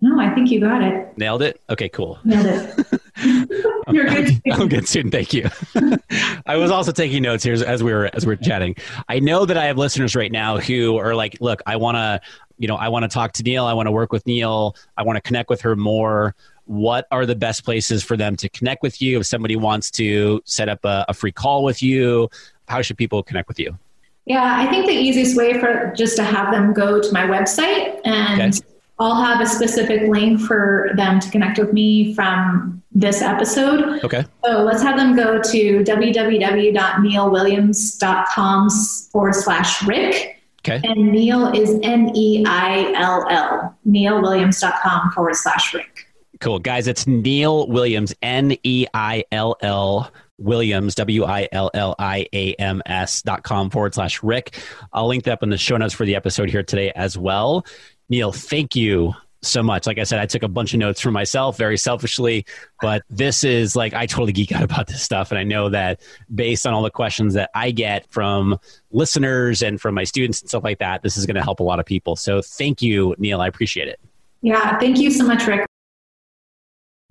[0.00, 1.16] No, I think you got it.
[1.16, 1.60] Nailed it.
[1.70, 2.18] Okay, cool.
[2.24, 3.00] Nailed it.
[3.90, 4.40] You're good.
[4.52, 5.10] I'm good soon.
[5.10, 5.48] Thank you.
[6.46, 8.76] I was also taking notes here as we were as we are chatting.
[9.08, 12.20] I know that I have listeners right now who are like, "Look, I want to,
[12.58, 13.64] you know, I want to talk to Neill.
[13.64, 14.76] I want to work with Neill.
[14.96, 16.34] I want to connect with her more."
[16.66, 19.20] What are the best places for them to connect with you?
[19.20, 22.28] If somebody wants to set up a, a free call with you,
[22.66, 23.78] how should people connect with you?
[24.24, 28.00] Yeah, I think the easiest way for just to have them go to my website
[28.04, 28.66] and okay.
[28.98, 34.02] I'll have a specific link for them to connect with me from this episode.
[34.02, 34.24] Okay.
[34.44, 38.70] So let's have them go to www.neillwilliams.com
[39.12, 40.42] forward slash Rick.
[40.60, 40.80] Okay.
[40.82, 46.06] And Neill is N E I L L, neillwilliams.com forward slash Rick.
[46.40, 46.58] Cool.
[46.58, 52.26] Guys, it's Neill Williams, N E I L L Williams, W I L L I
[52.32, 54.58] A M S dot com forward slash Rick.
[54.92, 57.64] I'll link that up in the show notes for the episode here today as well.
[58.08, 59.86] Neill, thank you so much.
[59.86, 62.44] Like I said, I took a bunch of notes for myself very selfishly,
[62.80, 65.30] but this is like I totally geek out about this stuff.
[65.30, 66.00] And I know that
[66.34, 68.58] based on all the questions that I get from
[68.90, 71.64] listeners and from my students and stuff like that, this is going to help a
[71.64, 72.16] lot of people.
[72.16, 73.40] So thank you, Neill.
[73.40, 74.00] I appreciate it.
[74.42, 75.66] Yeah, thank you so much, Rick.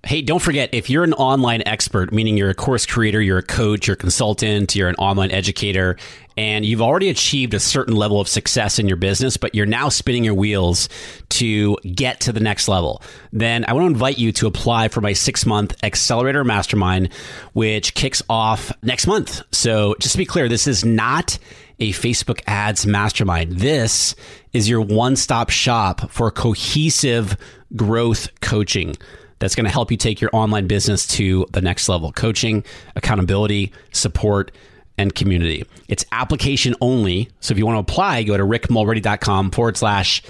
[0.06, 3.42] Hey, don't forget if you're an online expert, meaning you're a course creator, you're a
[3.42, 5.96] coach, you're a consultant, you're an online educator,
[6.36, 9.88] and you've already achieved a certain level of success in your business, but you're now
[9.88, 10.88] spinning your wheels
[11.30, 13.02] to get to the next level,
[13.32, 17.12] then I want to invite you to apply for my six month accelerator mastermind,
[17.54, 19.42] which kicks off next month.
[19.50, 21.36] So just to be clear, this is not
[21.80, 23.58] a Facebook ads mastermind.
[23.58, 24.14] This
[24.52, 27.36] is your one stop shop for cohesive
[27.74, 28.94] growth coaching
[29.38, 32.64] that's going to help you take your online business to the next level coaching,
[32.94, 34.50] accountability, support,
[34.98, 35.64] and community.
[35.88, 37.28] It's application only.
[37.40, 40.22] So if you want to apply, go to rickmulready.com forward slash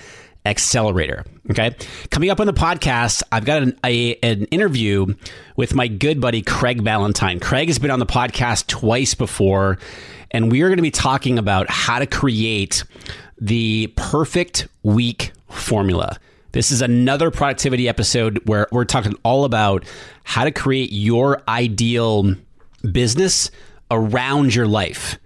[0.45, 1.25] accelerator.
[1.51, 1.75] Okay.
[2.11, 5.15] Coming up on the podcast, I've got an, a, an interview
[5.57, 7.41] with my good buddy, Craig Ballantyne.
[7.41, 9.79] Craig has been on the podcast twice before,
[10.31, 12.85] and we are going to be talking about how to create
[13.41, 16.19] the perfect week formula.
[16.57, 19.85] This is another productivity episode where we're talking all about
[20.25, 22.35] how to create your ideal
[22.91, 23.51] business
[23.91, 25.19] around your life.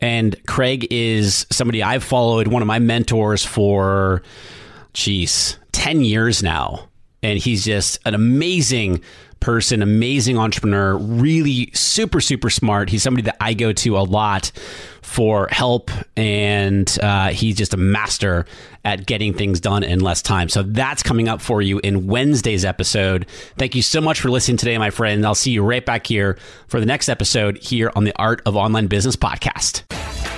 [0.00, 4.22] And Craig is somebody I've followed, one of my mentors for,
[4.92, 6.88] geez, 10 years now.
[7.24, 9.02] And he's just an amazing
[9.40, 12.88] person, amazing entrepreneur, really super, super smart.
[12.88, 14.52] He's somebody that I go to a lot
[15.08, 18.44] for help, and uh, he's just a master
[18.84, 20.48] at getting things done in less time.
[20.50, 23.26] So that's coming up for you in Wednesday's episode.
[23.56, 25.24] Thank you so much for listening today, my friend.
[25.24, 26.38] I'll see you right back here
[26.68, 30.37] for the next episode here on the Art of Online Business podcast.